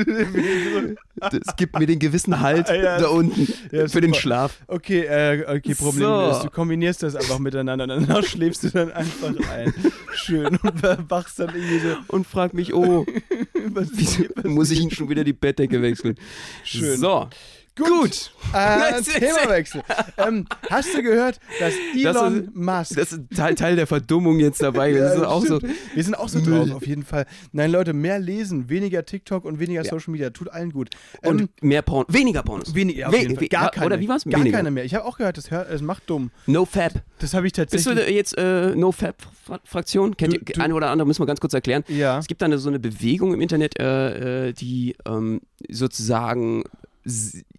[1.19, 4.13] Das gibt mir den gewissen Halt Ja, da unten ja, für den.
[4.13, 4.59] Schlaf.
[4.67, 6.31] Okay, äh, okay, Problem So.
[6.31, 7.87] ist, du kombinierst das einfach miteinander.
[7.87, 9.73] Danach schläfst du dann einfach ein.
[10.13, 10.57] Schön.
[10.57, 11.95] Und wachst dann irgendwie so.
[12.07, 13.05] Und frag mich, oh,
[13.67, 16.15] Was wieso muss ich schon wieder die Bettdecke wechseln?
[16.63, 16.97] Schön.
[16.97, 17.27] So,
[17.77, 18.31] gut.
[18.53, 19.81] Äh, Das ist- Themawechsel.
[20.17, 22.95] ähm, hast du gehört, dass Das Elon ist- Musk.
[22.95, 24.91] Das ist Teil, Teil der Verdummung jetzt dabei.
[24.93, 25.59] Das Ja, auch so.
[25.61, 27.25] Wir sind auch so drauf, auf jeden Fall.
[27.51, 30.29] Nein, Leute, mehr lesen, weniger TikTok und weniger Social Media.
[30.29, 30.89] Tut allen gut.
[31.23, 32.75] Und Ähm, mehr Porn, weniger Pornos.
[32.75, 33.43] weniger, auf We- jeden Fall.
[33.43, 33.85] we- Gar keine.
[33.87, 34.23] Oder wie war's?
[34.25, 34.57] Gar Weniger.
[34.57, 34.85] keine mehr.
[34.85, 36.31] Ich habe auch gehört, das, hört, das macht dumm.
[36.45, 36.93] No Fab.
[37.19, 38.05] Das habe ich Bist tatsächlich.
[38.05, 40.15] du jetzt äh, No Fab Fra- Fraktion?
[40.17, 41.07] Kennt Du- ihr du- eine oder andere?
[41.07, 41.83] Müssen wir ganz kurz erklären.
[41.87, 42.19] ja.
[42.19, 46.63] Es gibt da eine, so eine Bewegung im Internet, äh, äh, die ähm, sozusagen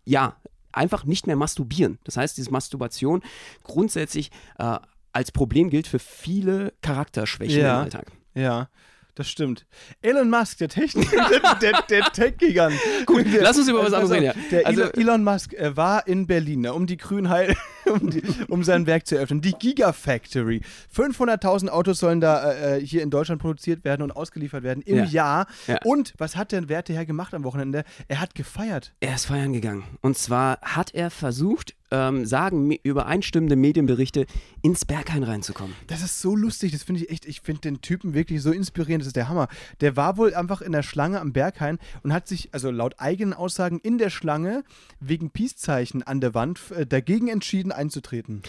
[0.04, 0.37] ja
[0.72, 1.98] einfach nicht mehr masturbieren.
[2.04, 3.22] Das heißt, diese Masturbation
[3.62, 4.78] grundsätzlich äh,
[5.12, 7.78] als Problem gilt für viele Charakterschwächen Ja.
[7.78, 8.11] im Alltag.
[8.35, 8.68] Ja,
[9.14, 9.64] das stimmt.
[10.02, 12.74] Elon Musk, der Technik, der, der, der Tech-Gigant.
[13.07, 14.42] Gut, lass uns über was Also, anderes reden.
[14.44, 14.48] Ja.
[14.50, 17.57] Der Also, Elon, Elon Musk äh, war in Berlin, ne, um die Grünheit,
[18.00, 19.40] um, die, um sein Werk zu eröffnen.
[19.40, 20.60] Die Gigafactory.
[20.94, 25.04] 500.000 Autos sollen da äh, hier in Deutschland produziert werden und ausgeliefert werden im Ja.
[25.04, 25.46] Jahr.
[25.66, 25.78] Ja.
[25.84, 27.84] Und was hat der Werteherr gemacht am Wochenende?
[28.08, 28.92] Er hat gefeiert.
[29.00, 29.84] er ist feiern gegangen.
[30.00, 34.26] Und zwar hat er versucht, ähm, sagen me- übereinstimmende Medienberichte,
[34.62, 35.74] ins Berghain reinzukommen.
[35.87, 39.02] Das ist so lustig, das finde ich echt, ich finde den Typen wirklich so inspirierend,
[39.02, 39.46] das ist der Hammer.
[39.80, 43.33] Der war wohl einfach in der Schlange am Berghain und hat sich, also laut eigenen
[43.33, 44.64] Aussagen, in der Schlange
[44.98, 48.42] wegen Peace-Zeichen an der Wand äh, dagegen entschieden einzutreten.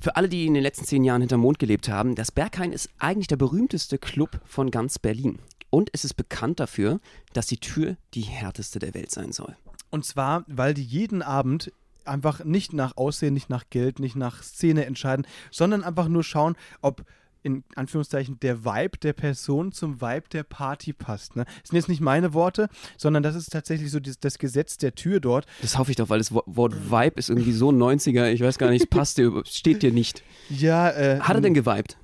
[0.00, 2.88] Für alle, die in den letzten zehn Jahren hinterm Mond gelebt haben, das Berghain ist
[2.98, 5.40] eigentlich der berühmteste Club von ganz Berlin.
[5.68, 7.00] Und es ist bekannt dafür,
[7.32, 9.56] dass die Tür die härteste der Welt sein soll.
[9.90, 11.72] Und zwar, weil die jeden Abend
[12.10, 16.56] einfach nicht nach Aussehen, nicht nach Geld, nicht nach Szene entscheiden, sondern einfach nur schauen,
[16.82, 17.04] ob
[17.42, 21.36] in Anführungszeichen der Vibe der Person zum Vibe der Party passt.
[21.36, 21.44] Ne?
[21.46, 22.68] Das sind jetzt nicht meine Worte,
[22.98, 25.46] sondern das ist tatsächlich so das, das Gesetz der Tür dort.
[25.62, 28.58] Das hoffe ich doch, weil das Wo- Wort Vibe ist irgendwie so 90er, ich weiß
[28.58, 30.22] gar nicht, es passt dir, steht dir nicht.
[30.50, 31.96] Ja, äh, Hat er denn geweibt?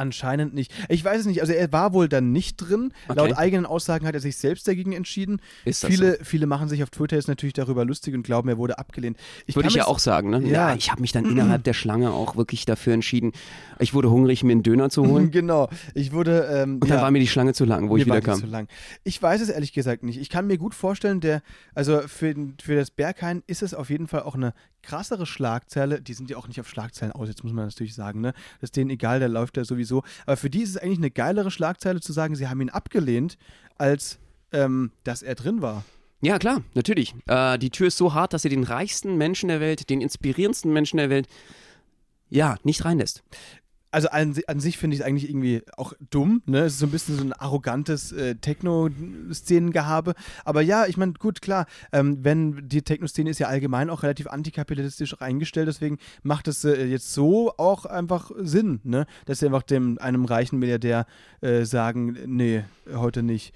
[0.00, 0.72] Anscheinend nicht.
[0.88, 1.42] Ich weiß es nicht.
[1.42, 2.92] Also er war wohl dann nicht drin.
[3.06, 3.18] Okay.
[3.18, 5.40] Laut eigenen Aussagen hat er sich selbst dagegen entschieden.
[5.66, 8.56] Ist das viele, viele machen sich auf Twitter jetzt natürlich darüber lustig und glauben, er
[8.56, 9.18] wurde abgelehnt.
[9.46, 10.40] Würde kann ich ja auch sagen, ne?
[10.46, 10.70] Ja.
[10.70, 13.32] Ja, ich habe mich dann innerhalb der Schlange auch wirklich dafür entschieden.
[13.78, 15.30] Ich wurde hungrig, mir einen Döner zu holen.
[15.40, 15.68] Genau.
[15.94, 16.48] Ich wurde.
[16.52, 17.02] Ähm, Und dann ja.
[17.02, 18.40] war mir die Schlange zu lang, wo ich wieder kam.
[18.40, 18.68] Zu lang.
[19.04, 20.20] Ich weiß es ehrlich gesagt nicht.
[20.20, 21.42] Ich kann mir gut vorstellen, der,
[21.74, 26.00] also für, für das Berghain ist es auf jeden Fall auch eine krassere Schlagzeile.
[26.00, 28.32] Die sind ja auch nicht auf Schlagzeilen aus, jetzt muss man natürlich sagen, ne?
[28.60, 30.02] Das ist denen egal, der läuft ja sowieso.
[30.26, 33.36] Aber für die ist es eigentlich eine geilere Schlagzeile zu sagen, sie haben ihn abgelehnt,
[33.78, 34.18] als
[34.52, 35.84] ähm, dass er drin war.
[36.22, 37.14] Ja, klar, natürlich.
[37.26, 40.72] Äh, die Tür ist so hart, dass sie den reichsten Menschen der Welt, den inspirierendsten
[40.72, 41.28] Menschen der Welt,
[42.28, 43.22] ja, nicht reinlässt.
[43.92, 46.60] Also an, an sich finde ich es eigentlich irgendwie auch dumm, ne?
[46.60, 50.14] Es ist so ein bisschen so ein arrogantes äh, Techno-Szenengehabe.
[50.44, 54.28] Aber ja, ich meine, gut, klar, ähm, wenn die Techno-Szene ist ja allgemein auch relativ
[54.28, 59.06] antikapitalistisch eingestellt, deswegen macht es äh, jetzt so auch einfach Sinn, ne?
[59.26, 61.06] Dass sie einfach dem einem reichen Milliardär
[61.40, 63.52] äh, sagen, nee, heute nicht.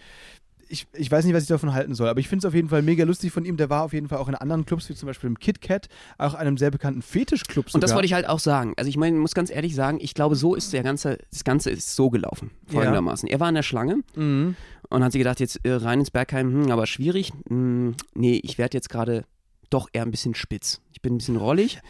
[0.74, 2.68] Ich, ich weiß nicht, was ich davon halten soll, aber ich finde es auf jeden
[2.68, 3.56] Fall mega lustig von ihm.
[3.56, 5.88] Der war auf jeden Fall auch in anderen Clubs, wie zum Beispiel im Kit Kat,
[6.18, 7.76] auch einem sehr bekannten Fetischclub sogar.
[7.76, 8.74] Und das wollte ich halt auch sagen.
[8.76, 11.70] Also ich meine, muss ganz ehrlich sagen, ich glaube, so ist der ganze, das Ganze
[11.70, 13.28] ist so gelaufen, folgendermaßen.
[13.28, 14.56] Er war in der Schlange Mhm.
[14.90, 17.32] und hat sich gedacht, jetzt äh, rein ins Bergheim, hm, aber schwierig.
[17.48, 19.24] Hm, nee, ich werde jetzt gerade
[19.74, 20.80] doch eher ein bisschen spitz.
[20.92, 21.80] Ich bin ein bisschen rollig.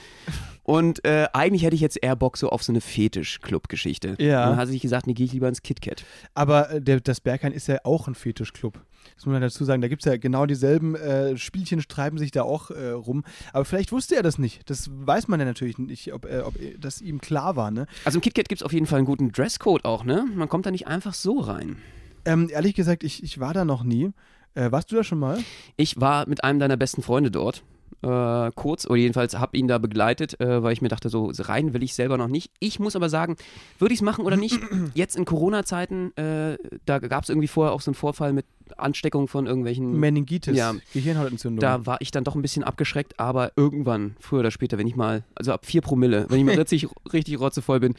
[0.64, 4.16] Und äh, eigentlich hätte ich jetzt eher Bock so auf so eine Fetisch-Club-Geschichte.
[4.18, 4.44] Ja.
[4.44, 6.04] Und dann hat sich gesagt, nee, gehe ich lieber ins KitKat.
[6.32, 8.80] Aber äh, der, das Berghain ist ja auch ein Fetischclub.
[9.14, 9.82] Das muss man dazu sagen.
[9.82, 13.24] Da gibt es ja genau dieselben äh, Spielchen, treiben sich da auch äh, rum.
[13.52, 14.68] Aber vielleicht wusste er das nicht.
[14.70, 17.70] Das weiß man ja natürlich nicht, ob, äh, ob das ihm klar war.
[17.70, 17.86] Ne?
[18.06, 20.26] Also im KitKat gibt es auf jeden Fall einen guten Dresscode auch, ne?
[20.34, 21.76] Man kommt da nicht einfach so rein.
[22.24, 24.12] Ähm, ehrlich gesagt, ich, ich war da noch nie.
[24.54, 25.38] Äh, warst du da schon mal?
[25.76, 27.64] Ich war mit einem deiner besten Freunde dort.
[28.02, 31.72] Äh, kurz, oder jedenfalls habe ihn da begleitet, äh, weil ich mir dachte, so rein
[31.72, 32.50] will ich selber noch nicht.
[32.60, 33.36] Ich muss aber sagen,
[33.78, 34.60] würde ich es machen oder nicht?
[34.94, 38.44] Jetzt in Corona-Zeiten, äh, da gab es irgendwie vorher auch so einen Vorfall mit
[38.76, 39.98] Ansteckung von irgendwelchen.
[39.98, 40.74] Meningitis, Ja.
[40.92, 41.60] Gehirnhautentzündung.
[41.60, 44.96] Da war ich dann doch ein bisschen abgeschreckt, aber irgendwann, früher oder später, wenn ich
[44.96, 47.94] mal, also ab vier Promille, wenn ich mal richtig, richtig rotzevoll bin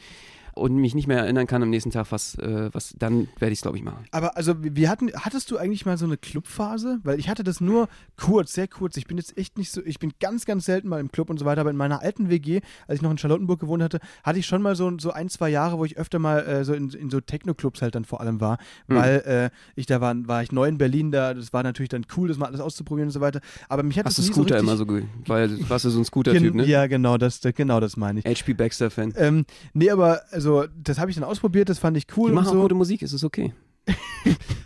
[0.56, 3.58] und mich nicht mehr erinnern kann am nächsten Tag, was, äh, was dann werde ich
[3.58, 4.04] es, glaube ich, machen.
[4.10, 6.98] Aber also wir hatten, hattest du eigentlich mal so eine Clubphase?
[7.04, 8.96] Weil ich hatte das nur kurz, sehr kurz.
[8.96, 11.38] Ich bin jetzt echt nicht so, ich bin ganz, ganz selten mal im Club und
[11.38, 14.38] so weiter, aber in meiner alten WG, als ich noch in Charlottenburg gewohnt hatte, hatte
[14.38, 16.88] ich schon mal so, so ein, zwei Jahre, wo ich öfter mal äh, so in,
[16.90, 18.94] in so Techno-Clubs halt dann vor allem war, Mhm.
[18.94, 22.06] weil äh, ich da war, war ich neu in Berlin, da, das war natürlich dann
[22.16, 23.40] cool, das mal alles auszuprobieren und so weiter.
[23.68, 24.86] Aber mich hat Hast du das nie Scooter so immer so,
[25.26, 26.64] weil warst du so ein Scooter-Typ, ne?
[26.64, 28.24] Ja, genau, das, genau das meine ich.
[28.24, 29.14] HP Baxter-Fan.
[29.16, 30.45] Ähm, nee, aber also
[30.82, 32.62] das habe ich dann ausprobiert, das fand ich cool Die machen auch so.
[32.62, 33.52] gute Musik, ist es okay.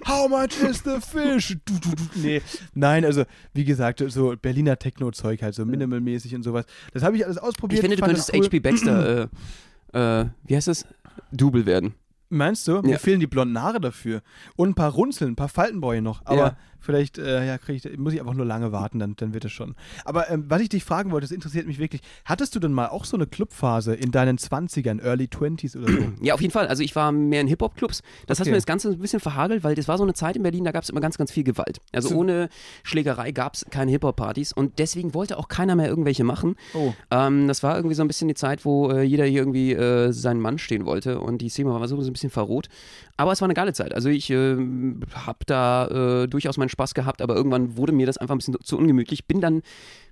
[0.07, 1.57] How much is the fish?
[1.64, 2.03] Du, du, du.
[2.14, 2.40] Nee,
[2.75, 6.64] nein, also wie gesagt, so Berliner Techno-Zeug halt, so minimalmäßig und sowas.
[6.93, 7.79] Das habe ich alles ausprobiert.
[7.79, 8.47] Ich finde, du könntest das cool.
[8.47, 9.29] HP Baxter,
[9.93, 10.87] äh, äh, wie heißt das?
[11.33, 11.95] Double werden.
[12.31, 12.81] Meinst du?
[12.83, 12.99] Mir Ja.
[12.99, 14.23] fehlen die blonden Haare dafür.
[14.57, 16.23] Und ein paar Runzeln, ein paar Faltenbräue noch.
[16.25, 16.57] Aber Ja.
[16.81, 19.53] Vielleicht äh, ja, krieg ich, muss ich einfach nur lange warten, dann, dann wird es
[19.53, 19.75] schon.
[20.05, 22.01] Aber ähm, was ich dich fragen wollte, das interessiert mich wirklich.
[22.25, 25.99] Hattest du denn mal auch so eine Clubphase in deinen 20ern, Early 20s oder so?
[26.23, 26.66] Ja, auf jeden Fall.
[26.69, 28.03] Also ich war mehr in Hip-Hop-Clubs.
[28.27, 28.51] Das hat Okay.
[28.53, 30.73] mir das Ganze ein bisschen verhagelt, weil das war so eine Zeit in Berlin, da
[30.73, 31.81] gab es immer ganz, ganz viel Gewalt.
[31.93, 32.49] Also So- ohne
[32.83, 36.57] Schlägerei gab es keine Hip-Hop-Partys und deswegen wollte auch keiner mehr irgendwelche machen.
[36.75, 36.93] Oh.
[37.11, 40.12] Ähm, das war irgendwie so ein bisschen die Zeit, wo äh, jeder hier irgendwie äh,
[40.12, 42.69] seinen Mann stehen wollte und die Szene war so, so ein bisschen verroht.
[43.21, 43.95] Aber es war eine geile Zeit.
[43.95, 44.57] Also ich äh,
[45.13, 48.57] habe da äh, durchaus meinen Spaß gehabt, aber irgendwann wurde mir das einfach ein bisschen
[48.63, 49.27] zu ungemütlich.
[49.27, 49.61] Bin dann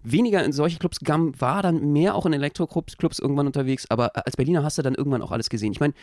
[0.02, 4.14] weniger in solche Clubs gegangen, war dann mehr auch in Elektro-Clubs Clubs irgendwann unterwegs, aber
[4.14, 5.72] als Berliner hast du dann irgendwann auch alles gesehen.
[5.72, 5.94] Ich meine,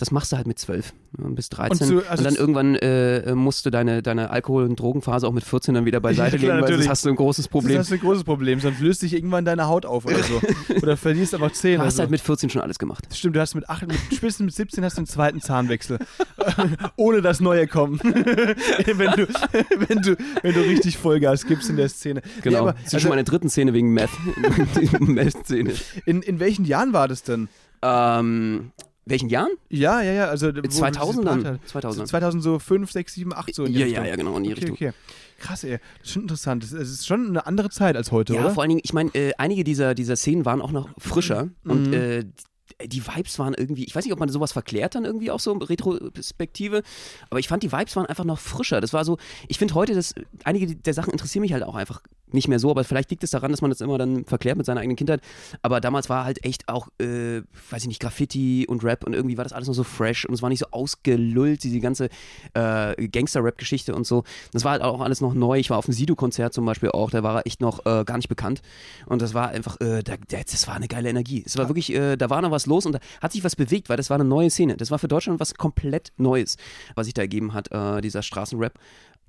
[0.00, 2.40] das machst du halt mit 12 ja, bis 13 Und und, so- also dann z-
[2.40, 6.36] irgendwann äh, musst du deine, deine Alkohol- und Drogenphase auch mit 14 dann wieder beiseite
[6.36, 6.80] Ja, klar, legen, weil natürlich.
[6.86, 7.76] sonst hast du ein großes Problem.
[7.76, 10.40] Das ist ein großes Problem, sonst löst sich irgendwann deine Haut auf oder so.
[10.82, 11.78] oder verlierst einfach Zähne.
[11.78, 12.00] Du hast so.
[12.00, 13.04] halt mit 14 schon alles gemacht.
[13.14, 15.98] Stimmt, du hast mit, acht, mit spätestens mit 17 hast du einen zweiten Zahnwechsel.
[16.96, 18.00] Ohne dass neue kommen.
[18.02, 19.28] wenn, du,
[19.88, 22.22] wenn, du, wenn du richtig Vollgas gibst in der Szene.
[22.24, 22.60] Nee, Genau.
[22.60, 24.08] aber, das ist also, schon meine dritten Szene wegen Meth.
[24.98, 25.72] Meth-Szene.
[26.06, 27.48] in, in welchen Jahren war das denn?
[27.82, 28.72] Ähm,
[29.10, 29.50] welchen Jahren?
[29.68, 30.26] Ja, ja, ja.
[30.28, 31.42] Also, wo- 2000 diese dann.
[31.58, 32.08] Part- 2000.
[32.08, 34.04] 2000 so 5, 6, 7, 8 so in die ja, Richtung.
[34.04, 34.74] ja, ja, genau, in die Okay, Richtung.
[34.76, 34.92] okay.
[35.38, 35.78] Krass, ey.
[35.98, 36.64] Das ist schon interessant.
[36.64, 38.50] Es ist schon eine andere Zeit als heute, Ja, oder?
[38.50, 41.70] vor allen Dingen, ich meine, äh, einige dieser, dieser Szenen waren auch noch frischer Mhm.
[41.70, 42.24] und äh,
[42.86, 45.52] die Vibes waren irgendwie, ich weiß nicht, ob man sowas verklärt dann irgendwie auch so
[45.52, 46.82] in Retrospektive,
[47.28, 48.80] aber ich fand die Vibes waren einfach noch frischer.
[48.80, 49.18] Das war so,
[49.48, 52.00] ich finde heute, dass einige der Sachen interessieren mich halt auch einfach
[52.34, 54.66] nicht mehr so, aber vielleicht liegt es daran, dass man das immer dann verklärt mit
[54.66, 55.20] seiner eigenen Kindheit.
[55.62, 59.36] Aber damals war halt echt auch, äh, weiß ich nicht, Graffiti und Rap und irgendwie
[59.36, 62.08] war das alles noch so fresh und es war nicht so ausgelullt, diese ganze
[62.54, 64.24] äh, Gangster-Rap-Geschichte und so.
[64.52, 65.58] Das war halt auch alles noch neu.
[65.58, 68.16] Ich war auf dem Sido-Konzert zum Beispiel auch, da war er echt noch äh, gar
[68.16, 68.62] nicht bekannt.
[69.06, 71.42] Und das war einfach, äh, da, da- das war eine geile Energie.
[71.46, 73.88] Es war wirklich, äh, da war noch was los und da hat sich was bewegt,
[73.88, 74.76] weil das war eine neue Szene.
[74.76, 76.56] Das war für Deutschland was komplett Neues,
[76.94, 78.72] was sich da ergeben hat, äh, dieser Straßenrap.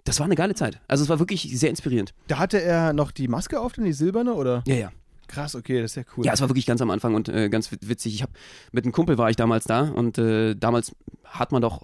[0.03, 0.79] Das war eine geile Zeit.
[0.87, 2.13] Also es war wirklich sehr inspirierend.
[2.27, 4.63] Da hatte er noch die Maske auf, denn die silberne, oder?
[4.67, 4.91] Ja, ja.
[5.27, 6.25] Krass, okay, das ist ja cool.
[6.25, 8.13] Ja, es war wirklich ganz am Anfang und äh, ganz wit- witzig.
[8.15, 8.33] Ich habe
[8.71, 11.83] mit einem Kumpel war ich damals da und äh, damals hat man doch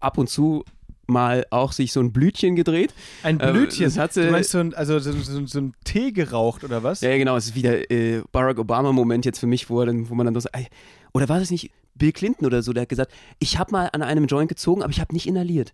[0.00, 0.64] ab und zu
[1.06, 2.92] mal auch sich so ein Blütchen gedreht.
[3.22, 3.84] ein äh, Blütchen.
[3.84, 7.00] das hatte- du meinst so ein, also so, so, so ein Tee geraucht, oder was?
[7.02, 10.26] Ja, genau, es ist wieder äh, Barack Obama-Moment jetzt für mich, wo, dann, wo man
[10.26, 10.66] dann so, ey,
[11.14, 14.02] oder war das nicht Bill Clinton oder so, der hat gesagt, ich habe mal an
[14.02, 15.72] einem Joint gezogen, aber ich habe nicht inhaliert.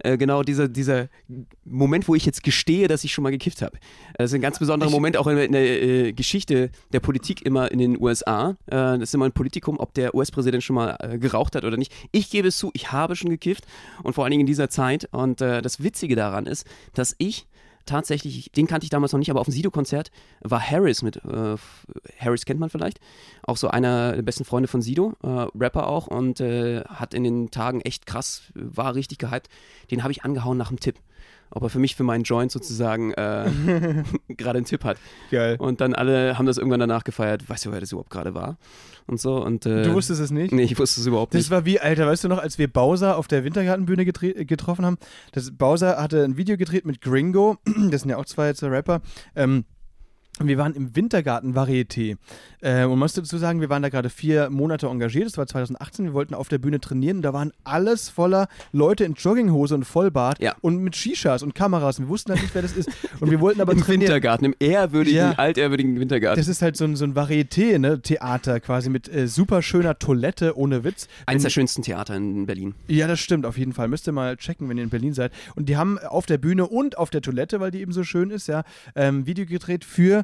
[0.00, 1.08] Äh, genau dieser, dieser
[1.64, 3.78] Moment, wo ich jetzt gestehe, dass ich schon mal gekifft habe.
[4.18, 7.00] Das ist ein ganz besonderer Ich- Moment auch in, der- in der äh, Geschichte der
[7.00, 8.50] Politik immer in den USA.
[8.66, 11.76] Äh, das ist immer ein Politikum, ob der US-Präsident schon mal äh, geraucht hat oder
[11.76, 11.92] nicht.
[12.12, 13.64] Ich gebe es zu, ich habe schon gekifft
[14.02, 15.08] und vor allen Dingen in dieser Zeit.
[15.12, 17.46] Und äh, das Witzige daran ist, dass ich
[17.86, 21.56] tatsächlich, den kannte ich damals noch nicht, aber auf dem Sido-Konzert war Harris mit, äh,
[22.18, 23.00] Harris kennt man vielleicht,
[23.42, 27.24] auch so einer der besten Freunde von Sido, äh, Rapper auch und äh, hat in
[27.24, 29.48] den Tagen echt krass, war richtig gehypt.
[29.90, 30.96] Den habe ich angehauen nach dem Tipp.
[31.50, 33.48] Ob er für mich, für meinen Joint sozusagen äh,
[34.28, 34.96] gerade einen Tipp hat.
[35.30, 35.56] Geil.
[35.58, 37.48] Und dann alle haben das irgendwann danach gefeiert.
[37.48, 38.56] Weißt du, wer das überhaupt gerade war?
[39.06, 39.36] Und so.
[39.44, 40.52] Und, äh, Du wusstest es nicht?
[40.52, 41.50] Nee, ich wusste es überhaupt Das nicht.
[41.50, 44.96] war wie, Alter, weißt du noch, als wir Bowser auf der Wintergartenbühne getroffen haben?
[45.32, 47.58] Das, Bowser hatte ein Video gedreht mit Gringo,
[47.90, 49.00] das sind ja auch zwei jetzt Rapper.
[49.36, 49.64] Ähm,
[50.40, 52.16] und wir waren im Wintergarten-Varieté.
[52.60, 55.26] Äh, und man muss dazu sagen, wir waren da gerade vier Monate engagiert.
[55.26, 56.06] Das war 2018.
[56.06, 57.18] Wir wollten auf der Bühne trainieren.
[57.18, 60.54] Und da waren alles voller Leute in Jogginghose und Vollbart Ja.
[60.60, 62.00] und mit Shishas und Kameras.
[62.00, 62.88] Wir wussten halt nicht, wer das ist.
[63.20, 64.02] Und wir wollten aber Im trainieren.
[64.12, 65.32] Wintergarten, im ehrwürdigen, Ja.
[65.32, 66.40] altehrwürdigen Wintergarten.
[66.40, 68.00] Das ist halt so ein, so ein Varieté, ne?
[68.02, 71.06] Theater quasi mit äh, super schöner Toilette ohne Witz.
[71.26, 72.74] Eins der schönsten Theater in Berlin.
[72.88, 73.88] Ja, das stimmt, auf jeden Fall.
[73.88, 75.32] Müsst ihr mal checken, wenn ihr in Berlin seid.
[75.54, 78.30] Und die haben auf der Bühne und auf der Toilette, weil die eben so schön
[78.30, 78.64] ist, ja,
[78.96, 80.23] ähm, Video gedreht für,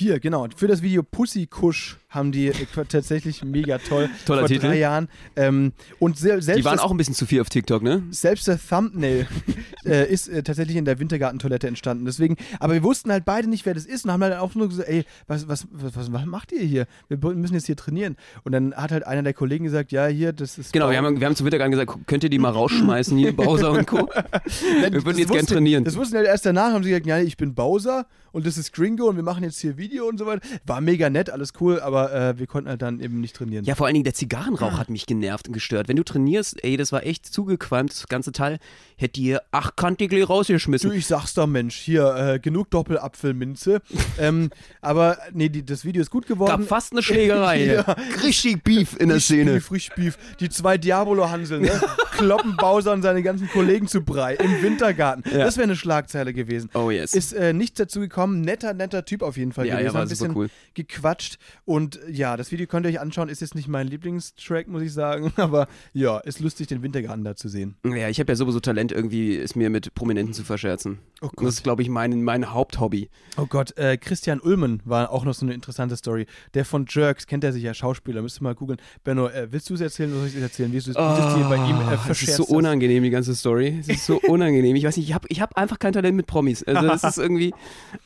[0.00, 2.54] hier, genau, für das Video Pussykusch haben die äh,
[2.88, 4.10] tatsächlich mega toll.
[4.26, 4.66] Toller vor Titel.
[4.66, 5.08] drei Jahren.
[5.36, 8.02] Ähm, und se selbst Die waren das, auch ein bisschen zu viel auf TikTok, ne?
[8.10, 9.28] selbst der Thumbnail
[9.84, 12.04] äh, ist äh, tatsächlich in der Wintergartentoilette entstanden.
[12.04, 14.68] Deswegen, aber wir wussten halt beide nicht, wer das ist und haben halt auch nur
[14.68, 16.86] gesagt, ey, was, was, was, was, macht ihr hier?
[17.08, 18.16] Wir müssen jetzt hier trainieren.
[18.42, 20.72] Und dann hat halt einer der Kollegen gesagt, ja, hier, das ist.
[20.72, 23.70] Genau, wir haben, wir haben zu Wintergarten gesagt, könnt ihr die mal rausschmeißen hier, Bowser
[23.70, 24.08] und Co.
[24.80, 25.84] Wir würden jetzt gern wusste- trainieren.
[25.84, 28.72] Das wussten halt erst danach, haben sie gesagt, ja, ich bin Bowser und das ist
[28.72, 30.46] Gringo und wir machen jetzt hier Video und so weiter.
[30.66, 33.64] War mega nett, alles cool, aber äh, wir konnten halt dann eben nicht trainieren.
[33.64, 35.88] Ja, vor allen Dingen der Zigarrenrauch hat mich genervt und gestört.
[35.88, 38.58] Wenn du trainierst, ey, das war echt zugequalmt, das ganze Teil,
[38.96, 40.90] hätte ihr achtkantig rausgeschmissen.
[40.90, 43.80] Du, ich sag's doch, Mensch, hier, äh, genug Doppelapfelminze.
[44.18, 44.50] ähm,
[44.80, 46.50] aber nee, die, das Video ist gut geworden.
[46.50, 47.60] Gab fast eine Schlägerei.
[47.70, 47.82] Ja.
[48.22, 49.52] Richtig Beef in der Frisch Szene.
[49.52, 50.18] Beef, frisch Beef.
[50.40, 51.80] Die zwei Diabolo-Hanseln, ne?
[52.20, 55.24] kloppen Bowser und seine ganzen Kollegen zu Brei im Wintergarten.
[55.30, 55.38] Ja.
[55.38, 56.70] Das wäre eine Schlagzeile gewesen.
[56.74, 57.14] Oh yes.
[57.14, 58.40] Ist äh, nichts dazu gekommen.
[58.42, 59.86] Netter, netter Typ auf jeden Fall Ja, gewesen.
[59.86, 60.48] ja, war ein bisschen cool.
[60.74, 61.38] gequatscht.
[61.64, 63.28] Und ja, das Video könnt ihr euch anschauen.
[63.28, 65.32] Ist jetzt nicht mein Lieblingstrack, muss ich sagen.
[65.36, 67.76] Aber ja, ist lustig, den Wintergarten da zu sehen.
[67.84, 70.98] Ja, ich habe ja sowieso Talent, irgendwie es mir mit Prominenten zu verscherzen.
[71.22, 73.08] Oh Und das ist, glaube ich, mein, mein Haupthobby.
[73.36, 76.26] Oh Gott, äh, Christian Ullmann war auch noch so eine interessante Story.
[76.54, 78.80] Der von Jerks, kennt er sich ja, Schauspieler, müsst ihr mal googeln.
[79.04, 80.72] Benno, äh, willst du es erzählen oder soll ich es erzählen?
[80.72, 83.78] Wie du es dir bei ihm äh, Oh, es ist so unangenehm, die ganze Story.
[83.80, 84.76] Es ist so unangenehm.
[84.76, 86.62] Ich weiß nicht, ich habe ich hab einfach kein Talent mit Promis.
[86.64, 87.54] Also das ist irgendwie.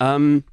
[0.01, 0.45] Ähm,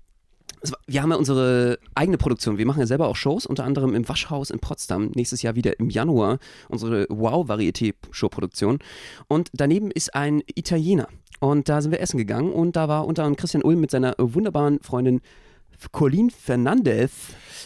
[0.86, 2.58] wir haben ja unsere eigene Produktion.
[2.60, 5.12] Wir machen ja selber auch Shows, unter anderem im Waschhaus in Potsdam.
[5.16, 6.38] Nächstes Jahr wieder im Januar
[6.70, 8.80] unsere Wow-Varieté-Show-Produktion.
[9.28, 11.08] Und daneben ist ein Italiener.
[11.40, 14.14] Und da sind wir essen gegangen und da war unter anderem Christian Ulm mit seiner
[14.20, 15.22] wunderbaren Freundin
[15.92, 17.12] Colleen Fernandez.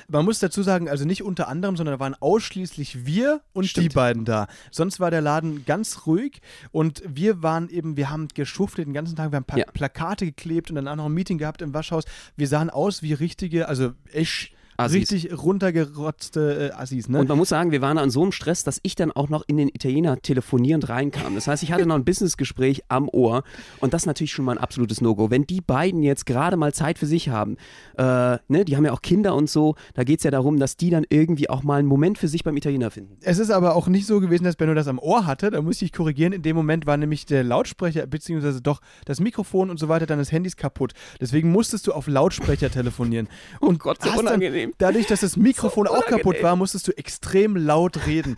[0.07, 3.91] Man muss dazu sagen, also nicht unter anderem, sondern da waren ausschließlich wir und Stimmt.
[3.91, 4.47] die beiden da.
[4.71, 9.15] Sonst war der Laden ganz ruhig und wir waren eben, wir haben geschuftet den ganzen
[9.15, 9.65] Tag, wir haben Pla Ja.
[9.65, 12.03] Plakate geklebt und dann auch noch ein Meeting gehabt im Waschhaus.
[12.35, 15.11] Wir sahen aus wie richtige, also echt Assis.
[15.11, 17.19] richtig runtergerotzte äh, Assis, ne?
[17.19, 19.43] Und man muss sagen, wir waren an so einem Stress, dass ich dann auch noch
[19.47, 21.35] in den Italiener telefonierend reinkam.
[21.35, 23.43] Das heißt, ich hatte noch ein Businessgespräch am Ohr
[23.79, 25.29] und das ist natürlich schon mal ein absolutes No-Go.
[25.29, 27.57] Wenn die beiden jetzt gerade mal Zeit für sich haben,
[27.97, 28.03] äh,
[28.47, 30.89] ne, die haben ja auch Kinder und so, da geht es ja darum, dass die
[30.89, 33.17] dann irgendwie auch mal einen Moment für sich beim Italiener finden.
[33.21, 35.51] Es ist aber auch nicht so gewesen, dass Benno das am Ohr hatte.
[35.51, 36.33] Da musste ich korrigieren.
[36.33, 40.31] In dem Moment war nämlich der Lautsprecher, beziehungsweise doch das Mikrofon und so weiter deines
[40.31, 40.93] Handys kaputt.
[41.19, 43.27] Deswegen musstest du auf Lautsprecher telefonieren.
[43.59, 44.25] Und Gott, so hast
[44.65, 44.75] unangenehm.
[44.77, 48.37] Dadurch, dass das Mikrofon So auch kaputt war, musstest du extrem laut reden.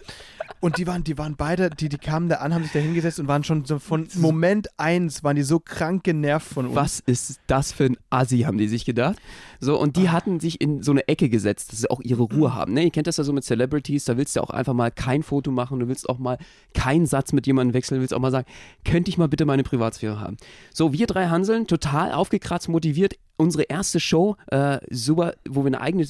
[0.60, 3.20] Und die waren, die waren beide, die, die kamen da an, haben sich da hingesetzt
[3.20, 6.76] und waren schon so von Moment eins, waren die so krank genervt von uns.
[6.76, 9.17] Was ist das für ein Assi, haben die sich gedacht.
[9.60, 12.54] So, und die hatten sich in so eine Ecke gesetzt, dass sie auch ihre Ruhe
[12.54, 12.74] haben.
[12.74, 12.84] Ne?
[12.84, 15.52] Ihr kennt das ja so mit Celebrities, da willst du auch einfach mal kein Foto
[15.52, 16.38] machen, du willst auch mal
[16.74, 18.48] keinen Satz mit jemandem wechseln, du willst auch mal sagen,
[18.86, 20.38] könnte ich mal bitte meine Privatsphäre haben.
[20.74, 25.82] So, wir drei Hanseln, total aufgekratzt, motiviert, unsere erste Show, äh, super, wo wir eine
[25.82, 26.08] eigene,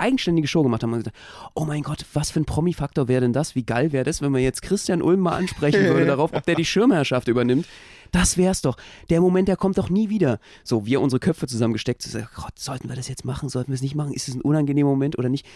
[0.00, 1.16] eigenständige Show gemacht haben und gesagt,
[1.54, 3.54] oh mein Gott, was für ein Promi-Faktor wäre denn das?
[3.54, 6.54] Wie geil wäre das, wenn man jetzt Christian Ulm mal ansprechen würde darauf, ob der
[6.54, 7.66] die Schirmherrschaft übernimmt?
[8.12, 8.76] Das wär's doch.
[9.08, 10.40] Der Moment, der kommt doch nie wieder.
[10.64, 13.48] So, wir unsere Köpfe zusammengesteckt, so, Gott, sollten wir das jetzt machen?
[13.48, 14.12] Sollten wir es nicht machen?
[14.12, 15.46] Ist es ein unangenehmer Moment oder nicht?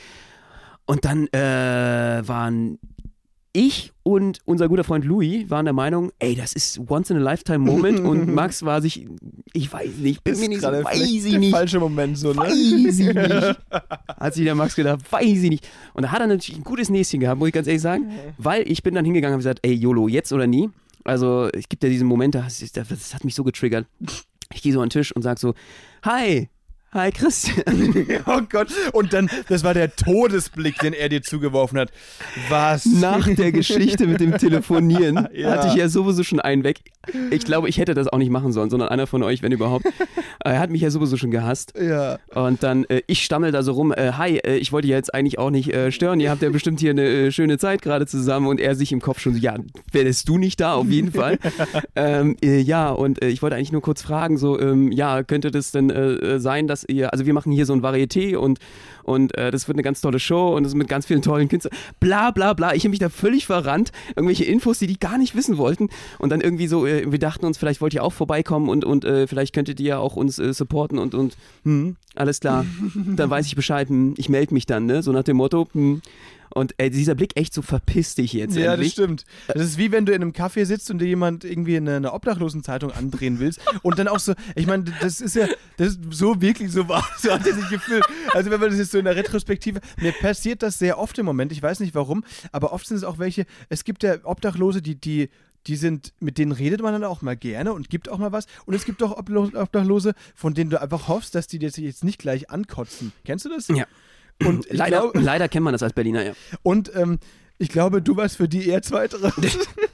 [0.86, 2.78] Und dann äh, waren
[3.56, 7.20] ich und unser guter Freund Louis waren der Meinung, ey, das ist once in a
[7.20, 9.06] lifetime Moment und Max war sich,
[9.52, 11.52] ich weiß nicht, bin mir nicht so, weiß ich nicht.
[11.52, 12.38] falsche Moment so, ne?
[12.40, 12.52] Weiß
[12.98, 13.16] ich nicht.
[14.20, 15.68] Hat sich der Max gedacht, weiß ich nicht.
[15.94, 18.68] Und da hat er natürlich ein gutes Näschen gehabt, muss ich ganz ehrlich sagen, weil
[18.70, 20.68] ich bin dann hingegangen und habe gesagt, ey, YOLO, jetzt oder nie.
[21.04, 23.86] Also, es gibt ja diesen Moment, das, ist- das hat mich so getriggert.
[24.52, 25.54] Ich gehe so an den Tisch und sage so,
[26.02, 26.48] hi,
[26.94, 27.64] hi Christian.
[28.26, 28.68] Oh Gott.
[28.92, 31.90] Und dann, das war der Todesblick, den er dir zugeworfen hat.
[32.48, 32.86] Was?
[32.86, 35.50] Nach der Geschichte mit dem Telefonieren Ja.
[35.50, 36.80] hatte ich ja sowieso schon einen weg.
[37.30, 39.86] Ich glaube, ich hätte das auch nicht machen sollen, sondern einer von euch, wenn überhaupt.
[40.44, 41.72] Er hat mich ja sowieso schon gehasst.
[41.80, 42.18] Ja.
[42.34, 45.14] Und dann, äh, ich stammel da so rum, äh, hi, äh, ich wollte ja jetzt
[45.14, 48.06] eigentlich auch nicht äh, stören, ihr habt ja bestimmt hier eine äh, schöne Zeit gerade
[48.06, 49.56] zusammen und er sich im Kopf schon so, ja,
[49.92, 51.38] wärst du nicht da, auf jeden Fall.
[51.96, 55.70] ähm, äh, ja, und ich wollte eigentlich nur kurz fragen, so, ähm, ja, könnte das
[55.70, 55.92] denn
[56.38, 58.58] sein, dass ihr, also wir machen hier so ein Varieté und,
[59.02, 62.30] und das wird eine ganz tolle Show und es mit ganz vielen tollen Künstlern, bla
[62.30, 65.56] bla bla, ich habe mich da völlig verrannt, irgendwelche Infos, die die gar nicht wissen
[65.56, 65.88] wollten
[66.18, 69.04] und dann irgendwie so, äh, wir dachten uns, vielleicht wollt ihr auch vorbeikommen und, und
[69.04, 73.30] äh, vielleicht könntet ihr ja auch uns äh, supporten und, und hm, alles klar, dann
[73.30, 76.02] weiß ich Bescheid, hm, ich melde mich dann, ne, so nach dem Motto, hm.
[76.54, 78.92] Und äh, dieser Blick echt so verpiss dich jetzt Ja, das endlich.
[78.92, 79.24] stimmt.
[79.48, 82.12] Das ist wie wenn du in einem Café sitzt und dir jemand irgendwie eine, eine
[82.12, 86.40] Obdachlosenzeitung andrehen willst und dann auch so, ich meine, das ist ja, das ist so
[86.40, 88.04] wirklich so war, so hat er sich gefühlt.
[88.32, 91.26] Also wenn man das jetzt so in der Retrospektive, mir passiert das sehr oft im
[91.26, 94.80] Moment, ich weiß nicht warum, aber oft sind es auch welche, es gibt ja Obdachlose,
[94.80, 95.30] die, die,
[95.66, 98.46] die sind, mit denen redet man dann auch mal gerne und gibt auch mal was.
[98.66, 102.18] Und es gibt auch Obdachlose, von denen du einfach hoffst, dass die dir jetzt nicht
[102.18, 103.12] gleich ankotzen.
[103.24, 103.68] Kennst du das?
[103.68, 103.86] Ja.
[104.44, 106.32] Und Leider, glaube, leider kennt man das als Berliner, ja.
[106.62, 107.18] und ähm,
[107.58, 109.32] ich glaube, du warst für die eher Zweitere.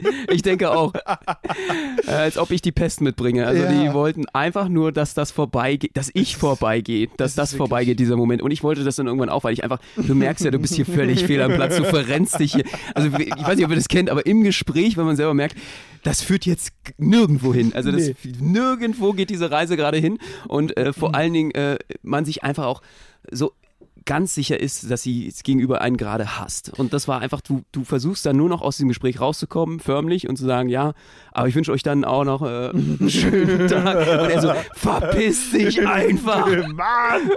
[0.30, 0.92] Ich denke auch.
[0.94, 3.46] äh, als ob ich die Pest mitbringe.
[3.46, 3.72] Also Ja.
[3.72, 8.16] die wollten einfach nur, dass das vorbeigeht, dass ich vorbeigehe, dass das das, vorbeigeht, dieser
[8.16, 8.42] Moment.
[8.42, 10.74] Und ich wollte das dann irgendwann auch, weil ich einfach, du merkst ja, du bist
[10.74, 12.64] hier völlig fehl am Platz, du verrennst dich hier.
[12.94, 15.56] Also ich weiß nicht, ob ihr das kennt, aber im Gespräch, wenn man selber merkt,
[16.04, 17.72] das führt jetzt nirgendwo hin.
[17.74, 18.14] Also das, Nee.
[18.40, 20.18] nirgendwo geht diese Reise gerade hin.
[20.46, 22.82] Und äh, vor allen Dingen, äh, man sich einfach auch
[23.30, 23.52] so
[24.04, 26.72] ganz sicher ist, dass sie es gegenüber einen gerade hasst.
[26.78, 30.28] Und das war einfach, du, du versuchst dann nur noch aus diesem Gespräch rauszukommen, förmlich,
[30.28, 30.92] und zu sagen, ja,
[31.32, 33.96] aber ich wünsche euch dann auch noch äh, einen schönen Tag.
[33.96, 36.46] Und er so, verpiss dich einfach.
[36.74, 37.30] Mann!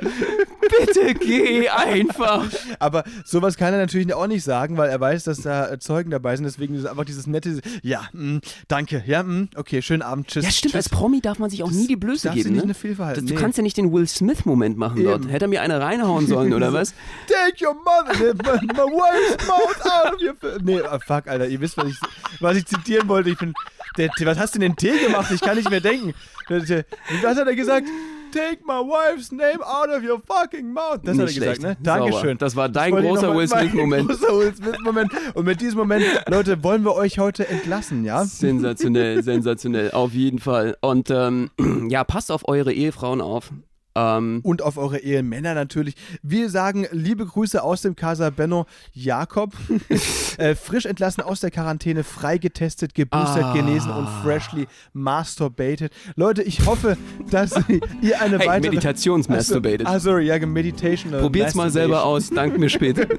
[0.61, 2.45] Bitte geh einfach.
[2.79, 6.11] Aber sowas kann er natürlich auch nicht sagen, weil er weiß, dass da äh, Zeugen
[6.11, 6.45] dabei sind.
[6.45, 10.45] Deswegen ist einfach dieses nette, ja, mh, danke, ja, mh, okay, schönen Abend, tschüss.
[10.45, 10.75] Ja, stimmt, tschüss.
[10.75, 12.49] als Promi darf man sich auch nie die Blöße du geben.
[12.51, 12.63] nicht Ne?
[12.63, 15.21] eine Fehlverhalten, Du kannst ja nicht den Will Smith-Moment machen dort.
[15.23, 15.29] Eben.
[15.29, 16.93] Hätte er mir eine reinhauen sollen, oder was?
[17.27, 21.47] Take your mother, my, my wife's mouth out of your fa- Nee, ah, fuck, Alter,
[21.47, 21.97] ihr wisst, was ich,
[22.39, 23.29] was ich zitieren wollte.
[23.29, 23.53] Ich bin,
[23.97, 25.31] der, was hast du denn Tee gemacht?
[25.31, 26.13] Ich kann nicht mehr denken.
[26.49, 27.87] Was hat er gesagt?
[28.33, 30.99] Take my wife's name out of your fucking mouth.
[31.03, 31.61] Das Nicht hat er gesagt, schlecht.
[31.61, 31.85] ne?
[31.85, 31.99] Sauber.
[32.11, 32.37] Dankeschön.
[32.37, 34.07] Das war dein ich großer Will Smith-Moment.
[34.07, 35.11] großer Will Smith-Moment.
[35.33, 38.23] Und mit diesem Moment, Leute, wollen wir euch heute entlassen, ja?
[38.23, 40.77] Sensationell, sensationell, auf jeden Fall.
[40.79, 41.51] Und ähm,
[41.89, 43.51] ja, passt auf eure Ehefrauen auf.
[43.95, 45.95] Ähm, Und auf eure Ehemänner natürlich.
[46.23, 49.51] Wir sagen liebe Grüße aus dem Casa Benno Jakob.
[50.37, 53.53] äh, frisch entlassen aus der Quarantäne, freigetestet, geboostert, Ah.
[53.53, 55.91] genesen und freshly masturbated.
[56.15, 56.97] Leute, ich hoffe,
[57.29, 57.51] dass
[58.01, 58.69] ihr eine hey, weitere...
[58.71, 59.85] Meditationsmasturbated.
[59.87, 61.13] Ah, sorry, ja, Meditation.
[61.13, 63.05] äh, Probiert's mal selber aus, dank mir später.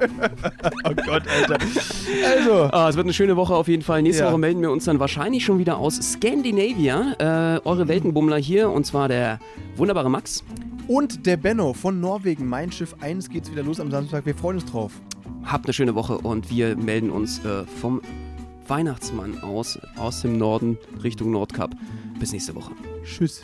[0.85, 1.59] Oh Gott, Alter.
[2.37, 4.03] Also, Ah, es wird eine schöne Woche auf jeden Fall.
[4.03, 4.31] Nächste Ja.
[4.31, 7.57] Woche melden wir uns dann wahrscheinlich schon wieder aus Scandinavia.
[7.57, 9.39] Äh, eure Weltenbummler hier und zwar der
[9.77, 10.45] wunderbare Max.
[10.88, 14.26] Und der Benno von Norwegen, mein Schiff 1, geht's wieder los am Samstag.
[14.26, 14.92] Wir freuen uns drauf.
[15.44, 18.00] Habt eine schöne Woche und wir melden uns äh, vom
[18.68, 21.74] Weihnachtsmann aus, aus dem Norden Richtung Nordkap.
[22.18, 22.72] Bis nächste Woche.
[23.04, 23.42] Tschüss.